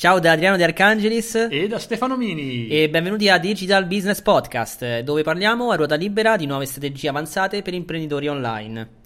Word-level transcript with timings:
Ciao 0.00 0.18
da 0.18 0.32
Adriano 0.32 0.56
De 0.56 0.64
Arcangelis 0.64 1.34
e 1.50 1.68
da 1.68 1.78
Stefano 1.78 2.16
Mini 2.16 2.68
e 2.68 2.88
benvenuti 2.88 3.28
a 3.28 3.36
Digital 3.36 3.84
Business 3.84 4.22
Podcast 4.22 5.00
dove 5.00 5.22
parliamo 5.22 5.70
a 5.70 5.76
ruota 5.76 5.94
libera 5.94 6.38
di 6.38 6.46
nuove 6.46 6.64
strategie 6.64 7.10
avanzate 7.10 7.60
per 7.60 7.74
imprenditori 7.74 8.26
online. 8.26 8.99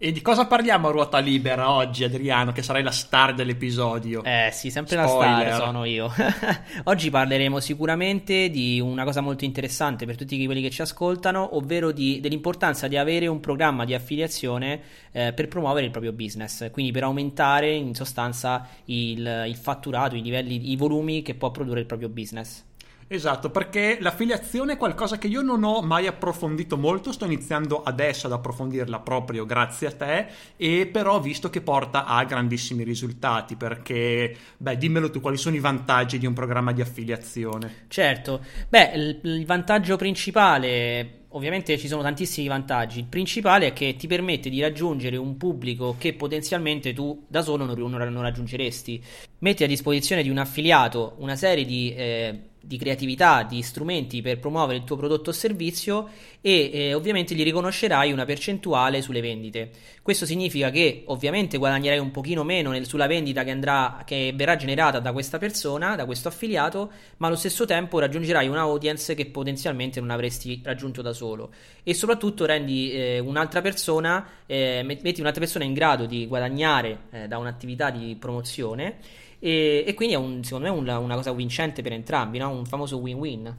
E 0.00 0.12
di 0.12 0.22
cosa 0.22 0.46
parliamo 0.46 0.86
a 0.86 0.90
ruota 0.92 1.18
libera 1.18 1.72
oggi, 1.72 2.04
Adriano, 2.04 2.52
che 2.52 2.62
sarai 2.62 2.84
la 2.84 2.92
star 2.92 3.34
dell'episodio? 3.34 4.22
Eh 4.22 4.50
sì, 4.52 4.70
sempre 4.70 4.96
Spoiler. 4.96 5.48
la 5.48 5.54
star 5.54 5.66
sono 5.66 5.84
io. 5.84 6.08
oggi 6.84 7.10
parleremo 7.10 7.58
sicuramente 7.58 8.48
di 8.48 8.78
una 8.78 9.02
cosa 9.02 9.20
molto 9.20 9.44
interessante 9.44 10.06
per 10.06 10.14
tutti 10.14 10.44
quelli 10.46 10.62
che 10.62 10.70
ci 10.70 10.82
ascoltano, 10.82 11.56
ovvero 11.56 11.90
di, 11.90 12.20
dell'importanza 12.20 12.86
di 12.86 12.96
avere 12.96 13.26
un 13.26 13.40
programma 13.40 13.84
di 13.84 13.92
affiliazione 13.92 14.80
eh, 15.10 15.32
per 15.32 15.48
promuovere 15.48 15.86
il 15.86 15.90
proprio 15.90 16.12
business, 16.12 16.70
quindi 16.70 16.92
per 16.92 17.02
aumentare 17.02 17.72
in 17.72 17.92
sostanza 17.96 18.68
il, 18.84 19.46
il 19.48 19.56
fatturato, 19.56 20.14
i 20.14 20.22
livelli, 20.22 20.70
i 20.70 20.76
volumi 20.76 21.22
che 21.22 21.34
può 21.34 21.50
produrre 21.50 21.80
il 21.80 21.86
proprio 21.86 22.08
business. 22.08 22.66
Esatto, 23.10 23.50
perché 23.50 23.96
l'affiliazione 24.00 24.74
è 24.74 24.76
qualcosa 24.76 25.16
che 25.16 25.28
io 25.28 25.40
non 25.40 25.64
ho 25.64 25.80
mai 25.80 26.06
approfondito 26.06 26.76
molto, 26.76 27.10
sto 27.10 27.24
iniziando 27.24 27.82
adesso 27.82 28.26
ad 28.26 28.34
approfondirla 28.34 29.00
proprio 29.00 29.46
grazie 29.46 29.86
a 29.86 29.92
te 29.92 30.26
e 30.56 30.86
però 30.86 31.14
ho 31.14 31.20
visto 31.20 31.48
che 31.48 31.62
porta 31.62 32.04
a 32.04 32.22
grandissimi 32.24 32.84
risultati 32.84 33.56
perché, 33.56 34.36
beh, 34.58 34.76
dimmelo 34.76 35.08
tu, 35.08 35.20
quali 35.20 35.38
sono 35.38 35.56
i 35.56 35.60
vantaggi 35.60 36.18
di 36.18 36.26
un 36.26 36.34
programma 36.34 36.72
di 36.72 36.82
affiliazione? 36.82 37.86
Certo, 37.88 38.44
beh, 38.68 38.90
il, 38.94 39.20
il 39.22 39.46
vantaggio 39.46 39.96
principale 39.96 41.16
ovviamente 41.32 41.76
ci 41.76 41.88
sono 41.88 42.02
tantissimi 42.02 42.46
vantaggi. 42.46 43.00
Il 43.00 43.06
principale 43.06 43.68
è 43.68 43.72
che 43.72 43.96
ti 43.96 44.06
permette 44.06 44.50
di 44.50 44.60
raggiungere 44.60 45.16
un 45.16 45.36
pubblico 45.36 45.96
che 45.98 46.14
potenzialmente 46.14 46.92
tu 46.92 47.24
da 47.26 47.42
solo 47.42 47.64
non, 47.64 47.78
non 47.78 48.22
raggiungeresti. 48.22 49.02
Metti 49.40 49.64
a 49.64 49.66
disposizione 49.66 50.22
di 50.22 50.30
un 50.30 50.38
affiliato 50.38 51.14
una 51.18 51.36
serie 51.36 51.64
di 51.64 51.94
eh, 51.94 52.40
di 52.60 52.76
creatività, 52.76 53.42
di 53.42 53.62
strumenti 53.62 54.20
per 54.20 54.38
promuovere 54.38 54.78
il 54.78 54.84
tuo 54.84 54.96
prodotto 54.96 55.30
o 55.30 55.32
servizio 55.32 56.08
e 56.40 56.70
eh, 56.72 56.94
ovviamente 56.94 57.34
gli 57.34 57.42
riconoscerai 57.42 58.12
una 58.12 58.24
percentuale 58.24 59.00
sulle 59.00 59.20
vendite. 59.20 59.70
Questo 60.02 60.26
significa 60.26 60.70
che 60.70 61.02
ovviamente 61.06 61.58
guadagnerai 61.58 61.98
un 61.98 62.10
pochino 62.10 62.44
meno 62.44 62.70
nel, 62.70 62.86
sulla 62.86 63.06
vendita 63.06 63.44
che, 63.44 63.50
andrà, 63.50 64.02
che 64.04 64.32
verrà 64.34 64.56
generata 64.56 65.00
da 65.00 65.12
questa 65.12 65.38
persona, 65.38 65.96
da 65.96 66.04
questo 66.04 66.28
affiliato, 66.28 66.90
ma 67.18 67.26
allo 67.26 67.36
stesso 67.36 67.64
tempo 67.64 67.98
raggiungerai 67.98 68.48
una 68.48 68.60
audience 68.60 69.14
che 69.14 69.26
potenzialmente 69.26 70.00
non 70.00 70.10
avresti 70.10 70.60
raggiunto 70.62 71.02
da 71.02 71.12
solo 71.12 71.50
e 71.82 71.94
soprattutto 71.94 72.44
rendi 72.44 72.92
eh, 72.92 73.18
un'altra 73.18 73.60
persona, 73.60 74.26
eh, 74.46 74.82
metti 74.84 75.20
un'altra 75.20 75.40
persona 75.40 75.64
in 75.64 75.72
grado 75.72 76.06
di 76.06 76.26
guadagnare 76.26 76.98
eh, 77.10 77.28
da 77.28 77.38
un'attività 77.38 77.90
di 77.90 78.16
promozione 78.18 79.26
e, 79.38 79.84
e 79.86 79.94
quindi 79.94 80.14
è 80.14 80.18
un, 80.18 80.42
secondo 80.42 80.70
me 80.70 80.78
una, 80.78 80.98
una, 80.98 81.14
cosa 81.14 81.32
vincente 81.32 81.82
per 81.82 81.92
entrambi, 81.92 82.38
no? 82.38 82.50
un 82.50 82.66
famoso 82.66 82.98
win-win. 82.98 83.56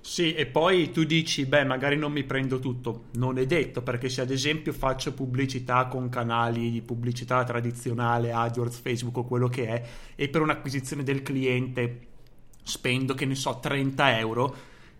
Sì, 0.00 0.34
e 0.34 0.46
poi 0.46 0.90
tu 0.90 1.04
dici, 1.04 1.44
beh, 1.44 1.64
magari 1.64 1.96
non 1.96 2.12
mi 2.12 2.24
prendo 2.24 2.58
tutto. 2.60 3.06
Non 3.14 3.38
è 3.38 3.46
detto, 3.46 3.82
perché 3.82 4.08
se 4.08 4.22
ad 4.22 4.30
esempio 4.30 4.72
faccio 4.72 5.12
pubblicità 5.12 5.86
con 5.86 6.08
canali 6.08 6.70
di 6.70 6.80
pubblicità 6.80 7.44
tradizionale, 7.44 8.32
AdWords, 8.32 8.78
Facebook 8.78 9.18
o 9.18 9.24
quello 9.24 9.48
che 9.48 9.66
è, 9.66 9.82
e 10.14 10.28
per 10.28 10.40
un'acquisizione 10.40 11.02
del 11.02 11.22
cliente 11.22 12.06
spendo, 12.62 13.14
che 13.14 13.26
ne 13.26 13.34
so, 13.34 13.58
30 13.60 14.18
euro, 14.18 14.56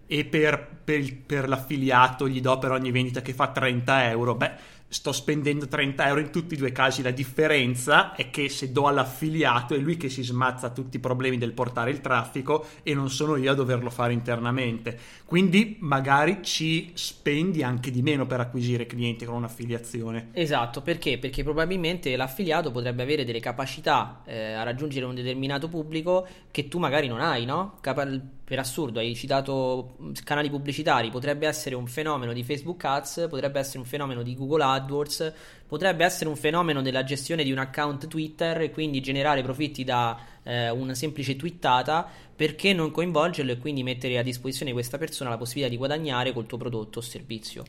e 0.06 0.24
per, 0.24 0.80
per, 0.84 1.16
per 1.24 1.48
l'affiliato 1.48 2.28
gli 2.28 2.40
do 2.40 2.58
per 2.58 2.72
ogni 2.72 2.90
vendita 2.90 3.20
che 3.20 3.34
fa 3.34 3.48
30 3.48 4.10
euro, 4.10 4.34
beh 4.34 4.76
sto 4.88 5.12
spendendo 5.12 5.68
30 5.68 6.06
euro 6.06 6.20
in 6.20 6.30
tutti 6.30 6.54
e 6.54 6.56
due 6.56 6.68
i 6.68 6.72
casi. 6.72 7.02
La 7.02 7.10
differenza 7.10 8.14
è 8.14 8.30
che 8.30 8.48
se 8.48 8.72
do 8.72 8.86
all'affiliato 8.86 9.74
è 9.74 9.78
lui 9.78 9.96
che 9.96 10.08
si 10.08 10.22
smazza 10.22 10.70
tutti 10.70 10.96
i 10.96 11.00
problemi 11.00 11.36
del 11.38 11.52
portare 11.52 11.90
il 11.90 12.00
traffico 12.00 12.66
e 12.82 12.94
non 12.94 13.10
sono 13.10 13.36
io 13.36 13.52
a 13.52 13.54
doverlo 13.54 13.90
fare 13.90 14.12
internamente. 14.12 14.98
Quindi 15.24 15.76
magari 15.80 16.38
ci 16.42 16.90
spendi 16.94 17.62
anche 17.62 17.90
di 17.90 18.02
meno 18.02 18.26
per 18.26 18.40
acquisire 18.40 18.86
clienti 18.86 19.24
con 19.24 19.34
un'affiliazione. 19.36 20.28
Esatto, 20.32 20.80
perché? 20.80 21.18
Perché 21.18 21.42
probabilmente 21.42 22.16
l'affiliato 22.16 22.70
potrebbe 22.70 23.02
avere 23.02 23.24
delle 23.24 23.40
capacità 23.40 24.22
eh, 24.24 24.52
a 24.52 24.62
raggiungere 24.62 25.04
un 25.04 25.14
determinato 25.14 25.68
pubblico 25.68 26.26
che 26.50 26.68
tu 26.68 26.78
magari 26.78 27.08
non 27.08 27.20
hai, 27.20 27.44
no? 27.44 27.76
Capa- 27.80 28.06
per 28.48 28.58
assurdo, 28.58 28.98
hai 28.98 29.14
citato 29.14 29.98
canali 30.24 30.48
pubblicitari, 30.48 31.10
potrebbe 31.10 31.46
essere 31.46 31.74
un 31.74 31.86
fenomeno 31.86 32.32
di 32.32 32.42
Facebook 32.42 32.82
Ads, 32.82 33.26
potrebbe 33.28 33.58
essere 33.58 33.80
un 33.80 33.84
fenomeno 33.84 34.22
di 34.22 34.34
Google 34.34 34.64
AdWords, 34.64 35.34
potrebbe 35.66 36.02
essere 36.02 36.30
un 36.30 36.36
fenomeno 36.36 36.80
della 36.80 37.04
gestione 37.04 37.44
di 37.44 37.52
un 37.52 37.58
account 37.58 38.06
Twitter 38.06 38.62
e 38.62 38.70
quindi 38.70 39.02
generare 39.02 39.42
profitti 39.42 39.84
da 39.84 40.18
eh, 40.42 40.70
una 40.70 40.94
semplice 40.94 41.36
twittata, 41.36 42.08
perché 42.34 42.72
non 42.72 42.90
coinvolgerlo 42.90 43.52
e 43.52 43.58
quindi 43.58 43.82
mettere 43.82 44.16
a 44.16 44.22
disposizione 44.22 44.70
di 44.70 44.76
questa 44.78 44.96
persona 44.96 45.28
la 45.28 45.36
possibilità 45.36 45.68
di 45.68 45.76
guadagnare 45.76 46.32
col 46.32 46.46
tuo 46.46 46.56
prodotto 46.56 47.00
o 47.00 47.02
servizio 47.02 47.64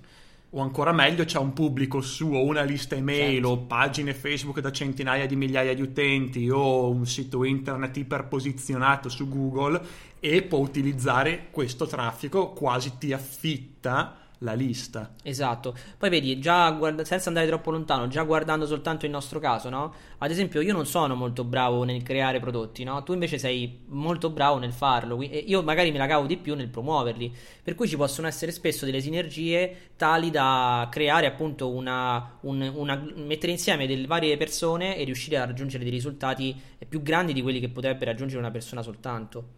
o 0.52 0.62
ancora 0.62 0.92
meglio 0.92 1.26
c'è 1.26 1.38
un 1.38 1.54
pubblico 1.54 2.02
suo, 2.02 2.44
una 2.44 2.64
lista 2.64 2.96
email 2.96 3.34
certo. 3.34 3.50
o 3.50 3.58
pagine 3.60 4.14
Facebook 4.14 4.60
da 4.60 4.72
centinaia 4.72 5.28
di 5.28 5.36
migliaia 5.36 5.76
di 5.76 5.82
utenti 5.82 6.50
o 6.50 6.90
un 6.90 7.06
sito 7.06 7.44
internet 7.44 7.98
iperposizionato 7.98 9.10
su 9.10 9.28
Google 9.28 9.80
e 10.20 10.42
può 10.42 10.58
utilizzare 10.60 11.48
questo 11.52 11.86
traffico, 11.86 12.50
quasi 12.50 12.98
ti 12.98 13.14
affitta 13.14 14.19
la 14.40 14.54
lista. 14.54 15.16
Esatto. 15.24 15.76
Poi 15.98 16.10
vedi, 16.10 16.40
già 16.40 16.70
guarda, 16.72 17.04
senza 17.04 17.30
andare 17.30 17.48
troppo 17.48 17.72
lontano, 17.72 18.08
già 18.08 18.24
guardando 18.24 18.66
soltanto 18.66 19.06
il 19.06 19.12
nostro 19.12 19.40
caso, 19.40 19.70
no? 19.70 19.94
Ad 20.20 20.32
esempio, 20.32 20.62
io 20.62 20.74
non 20.74 20.86
sono 20.86 21.16
molto 21.16 21.44
bravo 21.44 21.84
nel 21.84 22.04
creare 22.04 22.40
prodotti, 22.40 22.84
no? 22.84 23.04
Tu 23.04 23.14
invece 23.14 23.38
sei 23.38 23.82
molto 23.88 24.30
bravo 24.30 24.58
nel 24.58 24.72
farlo. 24.72 25.22
E 25.22 25.44
io 25.46 25.62
magari 25.62 25.92
me 25.92 25.98
la 25.98 26.08
cavo 26.08 26.26
di 26.26 26.38
più 26.38 26.56
nel 26.56 26.70
promuoverli. 26.70 27.36
Per 27.64 27.76
cui 27.76 27.88
ci 27.88 27.98
possono 27.98 28.28
essere 28.28 28.52
spesso 28.52 28.86
delle 28.86 29.02
sinergie 29.02 29.92
tali 29.96 30.30
da 30.30 30.88
creare 30.90 31.26
appunto 31.26 31.70
una, 31.70 32.38
un, 32.42 32.72
una 32.74 33.02
mettere 33.16 33.52
insieme 33.52 33.88
delle 33.88 34.08
varie 34.08 34.38
persone 34.38 34.98
e 34.98 35.04
riuscire 35.04 35.38
a 35.38 35.46
raggiungere 35.46 35.84
dei 35.84 35.92
risultati 35.92 36.56
più 36.88 37.02
grandi 37.02 37.34
di 37.34 37.42
quelli 37.42 37.60
che 37.60 37.70
potrebbe 37.70 38.06
raggiungere 38.06 38.40
una 38.40 38.52
persona 38.52 38.82
soltanto. 38.82 39.58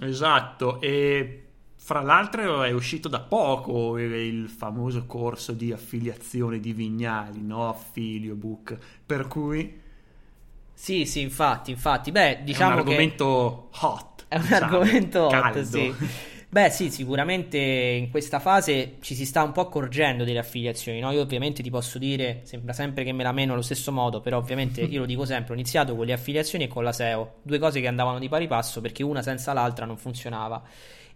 Esatto, 0.00 0.80
e 0.80 1.44
fra 1.84 2.00
l'altro 2.00 2.62
è 2.62 2.70
uscito 2.70 3.08
da 3.08 3.20
poco 3.20 3.98
il 3.98 4.48
famoso 4.48 5.04
corso 5.04 5.52
di 5.52 5.70
affiliazione 5.70 6.58
di 6.58 6.72
Vignali, 6.72 7.42
no? 7.42 7.68
Affiliobook, 7.68 8.78
per 9.04 9.28
cui... 9.28 9.82
Sì, 10.72 11.04
sì, 11.04 11.20
infatti, 11.20 11.72
infatti, 11.72 12.10
beh, 12.10 12.40
diciamo 12.42 12.70
È 12.70 12.72
un 12.72 12.78
argomento 12.78 13.68
che... 13.70 13.78
hot. 13.84 14.24
È 14.28 14.36
un 14.36 14.40
diciamo, 14.40 14.64
argomento 14.64 15.26
hot, 15.26 15.60
sì. 15.60 15.94
Beh, 16.48 16.70
sì, 16.70 16.90
sicuramente 16.90 17.58
in 17.58 18.08
questa 18.10 18.38
fase 18.38 18.94
ci 19.00 19.14
si 19.14 19.26
sta 19.26 19.42
un 19.42 19.52
po' 19.52 19.60
accorgendo 19.60 20.24
delle 20.24 20.38
affiliazioni, 20.38 21.00
no? 21.00 21.10
Io 21.10 21.20
ovviamente 21.20 21.62
ti 21.62 21.68
posso 21.68 21.98
dire, 21.98 22.40
sembra 22.44 22.72
sempre 22.72 23.04
che 23.04 23.12
me 23.12 23.24
la 23.24 23.32
meno 23.32 23.52
allo 23.52 23.60
stesso 23.60 23.92
modo, 23.92 24.22
però 24.22 24.38
ovviamente 24.38 24.80
io 24.88 25.00
lo 25.00 25.06
dico 25.06 25.26
sempre, 25.26 25.52
ho 25.52 25.56
iniziato 25.56 25.94
con 25.94 26.06
le 26.06 26.14
affiliazioni 26.14 26.64
e 26.64 26.68
con 26.68 26.82
la 26.82 26.92
SEO, 26.92 27.40
due 27.42 27.58
cose 27.58 27.82
che 27.82 27.88
andavano 27.88 28.18
di 28.18 28.30
pari 28.30 28.46
passo 28.46 28.80
perché 28.80 29.02
una 29.02 29.20
senza 29.20 29.52
l'altra 29.52 29.84
non 29.84 29.98
funzionava. 29.98 30.62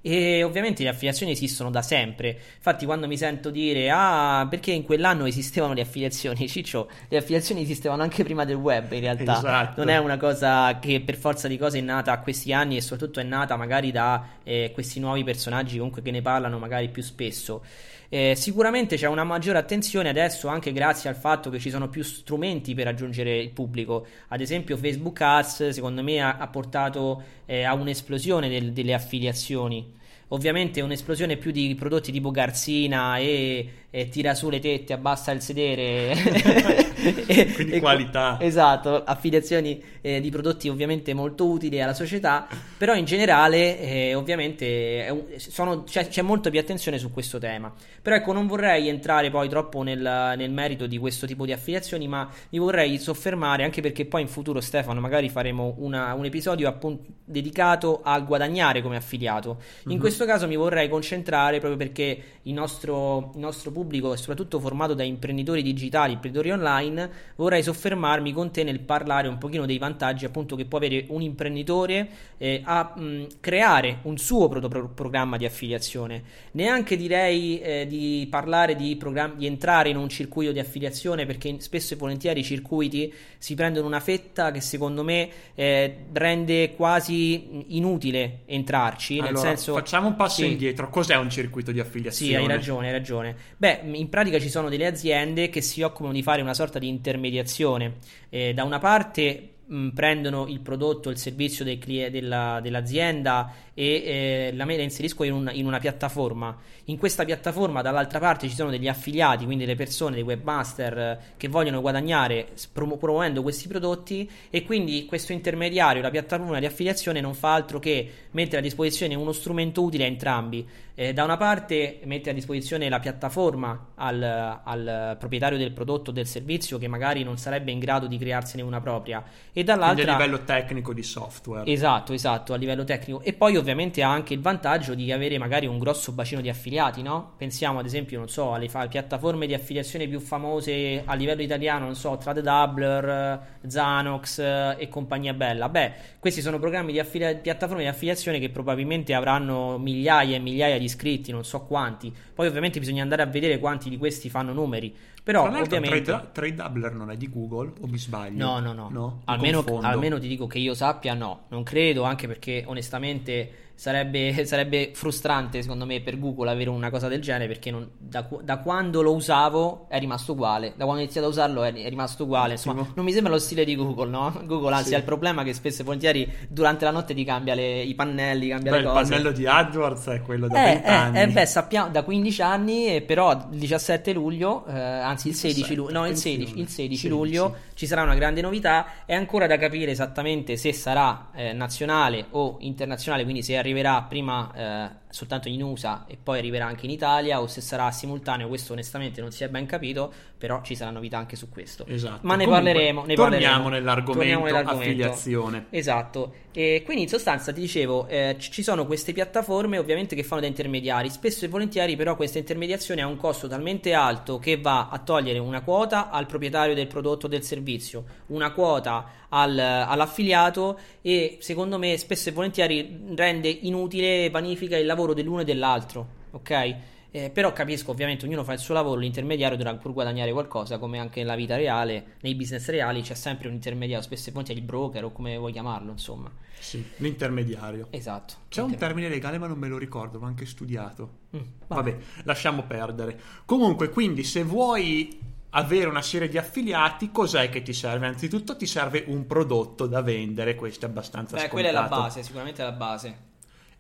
E 0.00 0.44
ovviamente 0.44 0.84
le 0.84 0.91
affiliazioni 0.91 1.32
esistono 1.32 1.70
da 1.70 1.82
sempre. 1.82 2.38
Infatti, 2.56 2.86
quando 2.86 3.09
mi 3.09 3.16
sento 3.16 3.50
dire 3.50 3.91
ah, 3.91 4.47
perché 4.48 4.70
in 4.70 4.84
quell'anno 4.84 5.26
esistevano 5.26 5.75
le 5.75 5.81
affiliazioni, 5.81 6.47
Ciccio, 6.48 6.88
le 7.09 7.16
affiliazioni 7.16 7.62
esistevano 7.62 8.03
anche 8.03 8.22
prima 8.22 8.44
del 8.44 8.56
web. 8.56 8.92
In 8.92 9.00
realtà, 9.00 9.38
esatto. 9.38 9.81
non 9.81 9.88
è 9.88 9.98
una 9.98 10.16
cosa 10.16 10.78
che 10.78 11.00
per 11.00 11.16
forza 11.16 11.48
di 11.48 11.58
cose 11.58 11.78
è 11.78 11.82
nata 11.82 12.12
a 12.12 12.20
questi 12.20 12.53
anni 12.53 12.76
e 12.76 12.81
soprattutto 12.81 13.19
è 13.19 13.25
nata 13.25 13.56
magari 13.56 13.91
da 13.91 14.25
eh, 14.44 14.70
questi 14.72 15.00
nuovi 15.00 15.25
personaggi 15.25 15.76
comunque 15.76 16.00
che 16.00 16.12
ne 16.12 16.22
parlano 16.22 16.58
magari 16.58 16.88
più 16.88 17.03
spesso. 17.03 17.62
Eh, 18.10 18.34
sicuramente 18.37 18.97
c'è 18.97 19.06
una 19.06 19.25
maggiore 19.25 19.58
attenzione 19.58 20.08
adesso 20.08 20.48
anche 20.48 20.72
grazie 20.72 21.10
al 21.10 21.16
fatto 21.16 21.50
che 21.50 21.58
ci 21.58 21.69
sono 21.69 21.88
più 21.88 22.03
strumenti 22.03 22.72
per 22.72 22.84
raggiungere 22.84 23.37
il 23.37 23.50
pubblico. 23.50 24.06
Ad 24.28 24.41
esempio, 24.41 24.76
Facebook 24.76 25.20
Ads, 25.20 25.70
secondo 25.70 26.03
me, 26.03 26.20
ha, 26.20 26.37
ha 26.38 26.47
portato 26.47 27.22
eh, 27.44 27.64
a 27.64 27.75
un'esplosione 27.75 28.49
del, 28.49 28.72
delle 28.72 28.94
affiliazioni 28.94 29.96
ovviamente 30.28 30.80
un'esplosione 30.80 31.36
più 31.36 31.50
di 31.50 31.75
prodotti 31.75 32.12
tipo 32.12 32.30
Garzina 32.30 33.19
e, 33.19 33.69
e 33.90 34.08
tira 34.08 34.34
su 34.34 34.48
le 34.50 34.58
tette, 34.58 34.92
abbassa 34.92 35.32
il 35.32 35.40
sedere. 35.40 36.14
e, 37.26 37.52
Quindi 37.55 37.72
e, 37.75 37.81
qualità. 37.81 38.38
Esatto, 38.40 39.02
affiliazioni 39.05 39.82
eh, 40.00 40.20
di 40.20 40.31
prodotti 40.31 40.69
ovviamente 40.69 41.14
molto 41.14 41.46
utili 41.46 41.81
alla 41.81 41.94
società, 41.94 42.46
però 42.76 42.94
in 42.94 43.05
generale 43.05 43.81
eh, 43.81 44.14
ovviamente 44.14 45.34
sono, 45.37 45.84
c'è, 45.84 46.08
c'è, 46.08 46.22
molto 46.22 46.50
più 46.50 46.58
attenzione 46.58 46.99
su 46.99 47.10
questo 47.12 47.38
tema. 47.38 47.72
Però 48.00 48.16
ecco, 48.16 48.32
non 48.32 48.46
vorrei 48.46 48.88
entrare 48.88 49.31
poi 49.31 49.49
troppo 49.49 49.82
nel, 49.82 50.00
nel 50.37 50.50
merito 50.50 50.87
di 50.87 50.99
questo 50.99 51.26
tipo 51.26 51.44
di 51.44 51.52
affiliazioni, 51.52 52.08
ma 52.08 52.28
mi 52.50 52.58
vorrei 52.58 52.99
soffermare 52.99 53.64
anche 53.64 53.81
perché 53.81 54.06
poi 54.06 54.22
in 54.22 54.28
futuro 54.28 54.60
Stefano 54.60 55.00
magari 55.00 55.28
faremo 55.28 55.75
una, 55.78 56.14
un 56.14 56.25
episodio 56.25 56.69
appunto 56.69 57.16
dedicato 57.25 58.00
al 58.02 58.25
guadagnare 58.25 58.82
come 58.82 58.96
affiliato. 58.96 59.58
In 59.84 59.90
mm-hmm. 59.90 60.00
questo 60.00 60.25
caso 60.25 60.46
mi 60.46 60.56
vorrei 60.56 60.88
concentrare 60.88 61.58
proprio 61.58 61.76
perché 61.76 62.22
il 62.43 62.52
nostro, 62.55 63.32
il 63.34 63.40
nostro 63.40 63.70
pubblico 63.70 64.12
è 64.12 64.16
soprattutto 64.16 64.58
formato 64.58 64.94
da 64.94 65.02
imprenditori 65.02 65.62
digitali, 65.62 66.14
imprenditori 66.14 66.50
online 66.50 66.97
online, 66.98 67.10
vorrei 67.36 67.62
soffermarmi 67.62 68.32
con 68.32 68.50
te 68.50 68.64
nel 68.64 68.80
parlare 68.80 69.28
un 69.28 69.38
pochino 69.38 69.64
dei 69.66 69.78
vantaggi 69.78 70.24
appunto 70.24 70.56
che 70.56 70.64
può 70.64 70.78
avere 70.78 71.04
un 71.08 71.22
imprenditore 71.22 72.08
eh, 72.38 72.60
a 72.64 72.92
mh, 72.96 73.26
creare 73.40 73.98
un 74.02 74.18
suo 74.18 74.48
pro- 74.48 74.88
programma 74.88 75.36
di 75.36 75.44
affiliazione. 75.44 76.22
Neanche 76.52 76.96
direi 76.96 77.60
eh, 77.60 77.86
di 77.86 78.26
parlare 78.30 78.74
di, 78.74 78.96
programmi, 78.96 79.36
di 79.36 79.46
entrare 79.46 79.88
in 79.88 79.96
un 79.96 80.08
circuito 80.08 80.52
di 80.52 80.58
affiliazione 80.58 81.26
perché 81.26 81.56
spesso 81.60 81.94
e 81.94 81.96
volentieri 81.96 82.40
i 82.40 82.44
circuiti 82.44 83.12
si 83.38 83.54
prendono 83.54 83.86
una 83.86 84.00
fetta 84.00 84.50
che 84.50 84.60
secondo 84.60 85.04
me 85.04 85.28
eh, 85.54 85.96
rende 86.12 86.74
quasi 86.74 87.76
inutile 87.76 88.40
entrarci. 88.46 89.18
Allora, 89.18 89.32
nel 89.32 89.40
senso, 89.40 89.74
facciamo 89.74 90.08
un 90.08 90.16
passo 90.16 90.42
sì. 90.42 90.50
indietro. 90.50 90.88
Cos'è 90.88 91.16
un 91.16 91.30
circuito 91.30 91.70
di 91.72 91.80
affiliazione? 91.80 92.32
Sì, 92.32 92.36
hai 92.36 92.46
ragione, 92.46 92.86
hai 92.86 92.92
ragione. 92.92 93.36
Beh, 93.56 93.80
in 93.92 94.08
pratica 94.08 94.38
ci 94.38 94.48
sono 94.48 94.68
delle 94.68 94.86
aziende 94.86 95.48
che 95.48 95.60
si 95.60 95.82
occupano 95.82 96.12
di 96.12 96.22
fare 96.22 96.42
una 96.42 96.54
sorta 96.54 96.77
di 96.78 96.88
intermediazione. 96.88 97.96
Eh, 98.28 98.54
da 98.54 98.64
una 98.64 98.78
parte 98.78 99.50
mh, 99.66 99.88
prendono 99.90 100.46
il 100.46 100.60
prodotto, 100.60 101.10
il 101.10 101.19
servizio 101.19 101.64
del 101.64 101.78
della, 102.10 102.60
dell'azienda 102.60 103.52
e 103.78 104.02
eh, 104.50 104.50
la, 104.56 104.64
la 104.64 104.72
inseriscono 104.72 105.28
in, 105.28 105.34
un, 105.34 105.50
in, 105.52 105.64
una 105.64 105.78
piattaforma. 105.78 106.56
In 106.86 106.98
questa 106.98 107.25
piattaforma 107.25 107.80
dall'altra 107.80 108.19
parte 108.19 108.48
ci 108.48 108.54
sono 108.56 108.70
degli 108.70 108.88
affiliati, 108.88 109.44
quindi 109.44 109.66
le 109.66 109.76
persone, 109.76 110.16
dei 110.16 110.25
webmaster 110.25 110.98
eh, 110.98 111.19
che 111.36 111.46
vogliono 111.46 111.80
guadagnare 111.80 112.48
promu- 112.72 112.98
promuovendo 112.98 113.40
questi 113.40 113.69
prodotti 113.69 114.28
e 114.50 114.64
quindi 114.64 115.06
questo 115.06 115.30
intermediario, 115.30 116.02
la 116.02 116.10
piattaforma 116.10 116.58
di 116.58 116.66
affiliazione 116.66 117.20
non 117.20 117.34
fa 117.34 117.54
altro 117.54 117.78
che 117.78 118.10
mettere 118.32 118.58
a 118.58 118.62
disposizione 118.62 119.14
uno 119.14 119.30
strumento 119.30 119.81
utile 119.81 120.02
a 120.02 120.06
entrambi. 120.08 120.66
Eh, 120.98 121.12
da 121.12 121.22
una 121.22 121.36
parte 121.36 122.00
mette 122.06 122.31
a 122.31 122.32
disposizione 122.32 122.88
la 122.88 122.98
piattaforma 122.98 123.90
al, 123.94 124.20
al 124.64 125.16
proprietario 125.16 125.56
del 125.56 125.70
prodotto 125.70 126.10
o 126.10 126.12
del 126.12 126.26
servizio 126.26 126.76
che 126.76 126.88
magari 126.88 127.22
non 127.22 127.38
sarebbe 127.38 127.70
in 127.70 127.78
grado 127.78 128.08
di 128.08 128.19
crearsene 128.19 128.64
una 128.64 128.81
propria 128.81 129.22
e 129.52 129.62
dall'altra 129.62 129.94
Quindi 129.94 130.10
a 130.10 130.16
livello 130.16 130.42
tecnico 130.42 130.92
di 130.92 131.04
software. 131.04 131.70
Esatto, 131.70 132.12
esatto, 132.12 132.52
a 132.52 132.56
livello 132.56 132.82
tecnico. 132.82 133.20
E 133.22 133.32
poi 133.32 133.56
ovviamente 133.56 133.66
ha 133.73 134.11
anche 134.11 134.35
il 134.35 134.41
vantaggio 134.41 134.94
di 134.94 135.11
avere 135.12 135.38
magari 135.38 135.67
un 135.67 135.79
grosso 135.79 136.12
bacino 136.12 136.41
di 136.41 136.49
affiliati, 136.49 137.03
no? 137.03 137.35
Pensiamo 137.37 137.79
ad 137.79 137.87
esempio, 137.87 138.19
non 138.19 138.29
so, 138.29 138.53
alle 138.55 138.69
fa- 138.69 138.87
piattaforme 138.87 139.47
di 139.47 139.55
affiliazione 139.55 140.06
più 140.06 140.20
famose 140.20 141.03
a 141.05 141.15
livello 141.15 141.43
italiano, 141.43 141.85
non 141.85 141.94
so, 141.94 142.17
TradeDoubler, 142.17 143.59
Zanox 143.67 144.38
eh, 144.38 144.76
e 144.79 144.88
compagnia 144.88 145.35
bella. 145.35 145.69
Beh, 145.69 145.93
questi 146.19 146.41
sono 146.41 146.59
programmi 146.59 146.93
di 146.93 146.99
affili- 146.99 147.38
piattaforme 147.43 147.82
di 147.82 147.88
affiliazione 147.88 148.38
che 148.38 148.50
probabilmente 148.50 149.15
avranno 149.15 149.79
migliaia 149.79 150.37
e 150.37 150.38
migliaia 150.38 150.79
di 150.79 150.85
iscritti, 150.85 151.32
non 151.32 151.44
so 151.44 151.62
quanti. 151.62 152.15
Poi 152.35 152.47
ovviamente 152.47 152.79
bisogna 152.79 153.03
andare 153.03 153.23
a 153.23 153.26
vedere 153.26 153.59
quanti 153.59 153.88
di 153.88 153.97
questi 153.97 154.31
fanno 154.31 154.53
numeri. 154.53 154.94
Però 155.28 155.44
ovviamente 155.44 156.04
Trade, 156.04 156.28
Trade 156.32 156.54
Doubler 156.54 156.94
non 156.94 157.10
è 157.10 157.16
di 157.19 157.28
Google 157.28 157.72
o 157.82 157.86
mi 157.86 157.98
sbaglio? 157.98 158.42
No, 158.42 158.60
no, 158.60 158.72
no. 158.72 158.88
no? 158.90 159.20
Almeno, 159.26 159.62
almeno, 159.82 160.19
ti 160.19 160.26
dico 160.26 160.46
che 160.46 160.56
io 160.56 160.72
sappia 160.72 161.12
no, 161.12 161.40
non 161.48 161.64
credo 161.64 162.04
anche 162.04 162.26
perché 162.26 162.64
onestamente 162.66 163.68
sarebbe, 163.78 164.44
sarebbe, 164.44 164.90
frustrante 164.92 165.62
secondo 165.62 165.86
me 165.86 166.00
per 166.00 166.19
Google 166.19 166.50
avere 166.50 166.69
una 166.69 166.90
cosa 166.90 167.06
del 167.06 167.20
genere 167.20 167.46
perché 167.46 167.70
non, 167.70 167.88
da, 167.96 168.28
da, 168.42 168.58
quando 168.58 169.02
lo 169.02 169.14
usavo 169.14 169.86
è 169.88 170.00
rimasto 170.00 170.32
uguale, 170.32 170.72
da 170.75 170.82
quando 170.82 171.00
ho 171.00 171.04
iniziato 171.04 171.28
a 171.28 171.30
usarlo 171.30 171.62
è, 171.62 171.72
è 171.72 171.88
rimasto 171.88 172.25
uguale, 172.25 172.54
insomma 172.54 172.84
non 172.92 173.04
mi 173.04 173.12
sembra 173.12 173.30
lo 173.30 173.38
stile 173.38 173.64
di 173.64 173.76
Google, 173.76 174.10
no? 174.10 174.34
Google 174.46 174.75
anzi 174.75 174.88
sì. 174.88 174.94
ha 174.96 174.98
il 174.98 175.04
problema 175.04 175.44
che 175.44 175.54
spesso 175.54 175.82
e 175.82 175.84
volentieri 175.84 176.28
durante 176.48 176.84
la 176.86 176.90
notte 176.90 177.14
ti 177.14 177.22
cambia 177.22 177.54
le, 177.54 177.82
i 177.82 177.94
pannelli, 177.94 178.48
cambia 178.48 178.72
beh, 178.72 178.78
le 178.78 178.84
cose. 178.84 179.00
Il 179.00 179.08
pannello 179.08 179.30
di 179.30 179.46
AdWords 179.46 180.06
è 180.08 180.22
quello 180.22 180.48
da 180.48 180.60
eh, 180.60 180.72
20 180.72 180.84
eh, 180.84 180.90
anni. 180.90 181.20
Eh, 181.20 181.28
beh, 181.28 181.46
sappiamo 181.46 181.88
da 181.90 182.02
15 182.02 182.42
anni, 182.42 183.02
però 183.02 183.31
il 183.31 183.58
17 183.58 184.12
luglio, 184.12 184.66
eh, 184.66 184.76
anzi 184.76 185.28
il 185.28 185.34
16 185.36 185.74
luglio, 185.76 185.92
no 185.92 186.06
il 186.08 186.16
16, 186.16 186.58
il 186.58 186.69
16 186.69 187.08
luglio 187.08 187.56
ci 187.74 187.86
sarà 187.86 188.02
una 188.02 188.16
grande 188.16 188.40
novità, 188.40 189.04
è 189.06 189.14
ancora 189.14 189.46
da 189.46 189.56
capire 189.56 189.92
esattamente 189.92 190.56
se 190.56 190.72
sarà 190.72 191.28
eh, 191.32 191.52
nazionale 191.52 192.26
o 192.31 192.56
internazionale, 192.58 193.22
quindi 193.22 193.44
se 193.44 193.56
arriverà 193.56 193.66
prima 194.03 194.50
uh, 194.55 195.07
soltanto 195.10 195.49
in 195.49 195.62
USA 195.62 196.05
e 196.06 196.19
poi 196.22 196.38
arriverà 196.38 196.66
anche 196.66 196.87
in 196.87 196.93
Italia 196.93 197.40
o 197.40 197.46
se 197.46 197.60
sarà 197.60 197.90
simultaneo, 197.90 198.49
questo 198.49 198.72
onestamente 198.72 199.20
non 199.20 199.31
si 199.31 199.44
è 199.44 199.49
ben 199.49 199.66
capito, 199.66 200.12
però 200.37 200.62
ci 200.62 200.75
sarà 200.75 200.90
novità 200.90 201.19
anche 201.19 201.37
su 201.37 201.49
questo. 201.49 201.84
Esatto. 201.87 202.20
Ma 202.22 202.37
ne 202.37 202.44
Comunque, 202.44 202.72
parleremo. 202.72 203.05
Ne 203.05 203.14
torniamo, 203.14 203.40
parleremo. 203.40 203.69
Nell'argomento 203.69 204.12
torniamo 204.12 204.44
nell'argomento 204.44 204.84
affiliazione. 204.84 205.66
Esatto. 205.70 206.32
E 206.52 206.82
quindi 206.84 207.05
in 207.05 207.08
sostanza 207.08 207.52
ti 207.52 207.60
dicevo, 207.60 208.06
eh, 208.08 208.37
ci 208.38 208.62
sono 208.62 208.87
queste 208.87 209.12
piattaforme 209.12 209.78
ovviamente 209.78 210.16
che 210.16 210.22
fanno 210.22 210.40
da 210.40 210.46
intermediari, 210.46 211.08
spesso 211.08 211.44
e 211.44 211.49
volentieri 211.49 211.96
però 211.96 212.16
questa 212.16 212.38
intermediazione 212.38 213.02
ha 213.02 213.06
un 213.06 213.16
costo 213.16 213.46
talmente 213.46 213.93
alto 213.93 214.38
che 214.38 214.56
va 214.56 214.88
a 214.88 214.99
togliere 214.99 215.38
una 215.38 215.62
quota 215.62 216.10
al 216.10 216.26
proprietario 216.26 216.75
del 216.75 216.87
prodotto 216.87 217.26
o 217.26 217.28
del 217.28 217.44
servizio, 217.44 218.05
una 218.28 218.50
quota 218.52 219.26
al, 219.28 219.58
all'affiliato 219.58 220.78
e 221.02 221.37
secondo 221.40 221.78
me 221.78 221.96
spesso 221.96 222.31
e 222.31 222.32
volentieri 222.32 223.00
rende 223.14 223.49
inutile, 223.49 224.31
vanifica 224.31 224.76
il 224.76 224.87
lavoro 224.87 224.97
lavoro 224.98 225.14
dell'uno 225.14 225.40
e 225.42 225.44
dell'altro, 225.44 226.06
ok? 226.32 226.76
Eh, 227.10 227.30
però 227.30 227.52
capisco, 227.52 227.92
ovviamente 227.92 228.26
ognuno 228.26 228.44
fa 228.44 228.52
il 228.52 228.58
suo 228.58 228.74
lavoro, 228.74 229.00
l'intermediario 229.00 229.56
dovrà 229.56 229.74
pur 229.76 229.92
guadagnare 229.92 230.30
qualcosa, 230.32 230.78
come 230.78 230.98
anche 230.98 231.20
nella 231.20 231.36
vita 231.36 231.56
reale, 231.56 232.16
nei 232.20 232.34
business 232.34 232.68
reali 232.68 233.00
c'è 233.00 233.14
sempre 233.14 233.48
un 233.48 233.54
intermediario, 233.54 234.04
spesso 234.04 234.28
e 234.28 234.32
volentieri 234.32 234.60
il 234.60 234.66
broker 234.66 235.04
o 235.04 235.12
come 235.12 235.36
vuoi 235.38 235.52
chiamarlo, 235.52 235.92
insomma. 235.92 236.30
Sì, 236.58 236.84
l'intermediario. 236.96 237.86
Esatto. 237.90 238.34
C'è 238.48 238.60
un 238.60 238.74
termine 238.74 239.08
legale 239.08 239.38
ma 239.38 239.46
non 239.46 239.58
me 239.58 239.68
lo 239.68 239.78
ricordo, 239.78 240.18
l'ho 240.18 240.26
anche 240.26 240.44
studiato. 240.44 241.10
Mm, 241.36 241.40
vabbè. 241.68 241.92
vabbè, 241.92 242.04
lasciamo 242.24 242.64
perdere. 242.64 243.18
Comunque, 243.46 243.88
quindi 243.88 244.24
se 244.24 244.42
vuoi 244.42 245.18
avere 245.50 245.88
una 245.88 246.02
serie 246.02 246.28
di 246.28 246.36
affiliati, 246.36 247.10
cos'è 247.10 247.48
che 247.48 247.62
ti 247.62 247.72
serve? 247.72 248.06
Anzitutto 248.06 248.54
ti 248.54 248.66
serve 248.66 249.04
un 249.06 249.26
prodotto 249.26 249.86
da 249.86 250.02
vendere, 250.02 250.56
questo 250.56 250.84
è 250.84 250.88
abbastanza 250.90 251.36
Beh, 251.36 251.46
scontato. 251.46 251.54
quella 251.54 251.68
è 251.68 251.72
la 251.72 251.88
base, 251.88 252.22
sicuramente 252.22 252.60
è 252.60 252.64
la 252.66 252.72
base. 252.72 253.27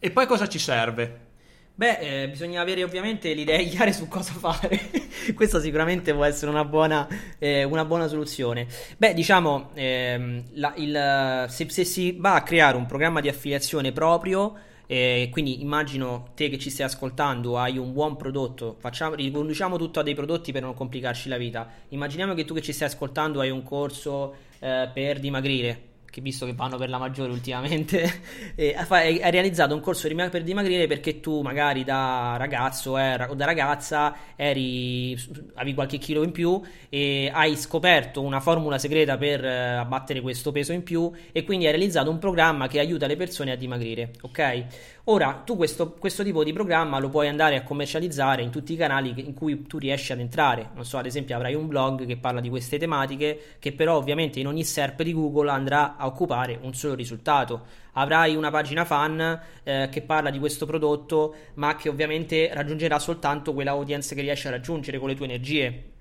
E 0.00 0.12
poi 0.12 0.26
cosa 0.26 0.46
ci 0.46 0.60
serve? 0.60 1.26
Beh, 1.74 2.22
eh, 2.22 2.28
bisogna 2.28 2.60
avere 2.60 2.84
ovviamente 2.84 3.34
le 3.34 3.40
idee 3.40 3.64
chiare 3.70 3.92
su 3.92 4.06
cosa 4.06 4.32
fare. 4.32 4.90
Questa 5.34 5.60
sicuramente 5.60 6.14
può 6.14 6.24
essere 6.24 6.52
una 6.52 6.64
buona, 6.64 7.08
eh, 7.38 7.64
una 7.64 7.84
buona 7.84 8.06
soluzione. 8.06 8.68
Beh, 8.96 9.12
diciamo, 9.12 9.70
ehm, 9.74 10.44
la, 10.54 10.72
il, 10.76 11.46
se, 11.48 11.68
se, 11.68 11.84
si 11.84 12.12
va 12.16 12.34
a 12.34 12.42
creare 12.44 12.76
un 12.76 12.86
programma 12.86 13.20
di 13.20 13.28
affiliazione 13.28 13.90
proprio, 13.90 14.54
eh, 14.86 15.28
quindi 15.32 15.60
immagino 15.62 16.28
te 16.36 16.48
che 16.48 16.58
ci 16.58 16.70
stai 16.70 16.86
ascoltando, 16.86 17.58
hai 17.58 17.76
un 17.76 17.92
buon 17.92 18.16
prodotto, 18.16 18.76
facciamo, 18.78 19.16
riconduciamo 19.16 19.76
tutto 19.76 19.98
a 19.98 20.04
dei 20.04 20.14
prodotti 20.14 20.52
per 20.52 20.62
non 20.62 20.74
complicarci 20.74 21.28
la 21.28 21.36
vita. 21.36 21.68
Immaginiamo 21.88 22.34
che 22.34 22.44
tu 22.44 22.54
che 22.54 22.62
ci 22.62 22.72
stai 22.72 22.86
ascoltando 22.86 23.40
hai 23.40 23.50
un 23.50 23.64
corso 23.64 24.34
eh, 24.60 24.88
per 24.92 25.18
dimagrire 25.18 25.87
che 26.10 26.20
visto 26.20 26.46
che 26.46 26.54
vanno 26.54 26.76
per 26.76 26.88
la 26.88 26.98
maggiore 26.98 27.30
ultimamente, 27.30 28.22
hai 28.56 29.30
realizzato 29.30 29.74
un 29.74 29.80
corso 29.80 30.08
per 30.08 30.42
dimagrire 30.42 30.86
perché 30.86 31.20
tu 31.20 31.42
magari 31.42 31.84
da 31.84 32.36
ragazzo 32.38 32.92
o 32.92 33.34
da 33.34 33.44
ragazza 33.44 34.14
eri, 34.34 35.16
avevi 35.54 35.74
qualche 35.74 35.98
chilo 35.98 36.22
in 36.22 36.32
più 36.32 36.60
e 36.88 37.30
hai 37.32 37.56
scoperto 37.56 38.22
una 38.22 38.40
formula 38.40 38.78
segreta 38.78 39.16
per 39.16 39.44
eh, 39.44 39.74
abbattere 39.76 40.20
questo 40.20 40.50
peso 40.50 40.72
in 40.72 40.82
più 40.82 41.10
e 41.30 41.44
quindi 41.44 41.66
hai 41.66 41.72
realizzato 41.72 42.10
un 42.10 42.18
programma 42.18 42.66
che 42.66 42.80
aiuta 42.80 43.06
le 43.06 43.16
persone 43.16 43.52
a 43.52 43.56
dimagrire, 43.56 44.12
ok? 44.22 44.66
Ora, 45.10 45.40
tu 45.42 45.56
questo, 45.56 45.92
questo, 45.92 46.22
tipo 46.22 46.44
di 46.44 46.52
programma 46.52 46.98
lo 46.98 47.08
puoi 47.08 47.28
andare 47.28 47.56
a 47.56 47.62
commercializzare 47.62 48.42
in 48.42 48.50
tutti 48.50 48.74
i 48.74 48.76
canali 48.76 49.14
in 49.16 49.32
cui 49.32 49.62
tu 49.62 49.78
riesci 49.78 50.12
ad 50.12 50.18
entrare. 50.18 50.68
Non 50.74 50.84
so, 50.84 50.98
ad 50.98 51.06
esempio, 51.06 51.34
avrai 51.34 51.54
un 51.54 51.66
blog 51.66 52.04
che 52.04 52.18
parla 52.18 52.42
di 52.42 52.50
queste 52.50 52.76
tematiche, 52.76 53.56
che 53.58 53.72
però 53.72 53.96
ovviamente 53.96 54.38
in 54.38 54.46
ogni 54.46 54.64
SERP 54.64 55.02
di 55.02 55.14
Google 55.14 55.50
andrà 55.50 55.96
a 55.96 56.04
occupare 56.04 56.58
un 56.60 56.74
solo 56.74 56.94
risultato. 56.94 57.64
Avrai 57.92 58.36
una 58.36 58.50
pagina 58.50 58.84
fan 58.84 59.40
eh, 59.62 59.88
che 59.90 60.02
parla 60.02 60.28
di 60.28 60.38
questo 60.38 60.66
prodotto, 60.66 61.34
ma 61.54 61.74
che 61.74 61.88
ovviamente 61.88 62.50
raggiungerà 62.52 62.98
soltanto 62.98 63.54
quella 63.54 63.70
audience 63.70 64.14
che 64.14 64.20
riesci 64.20 64.46
a 64.48 64.50
raggiungere 64.50 64.98
con 64.98 65.08
le 65.08 65.14
tue 65.14 65.24
energie. 65.24 65.97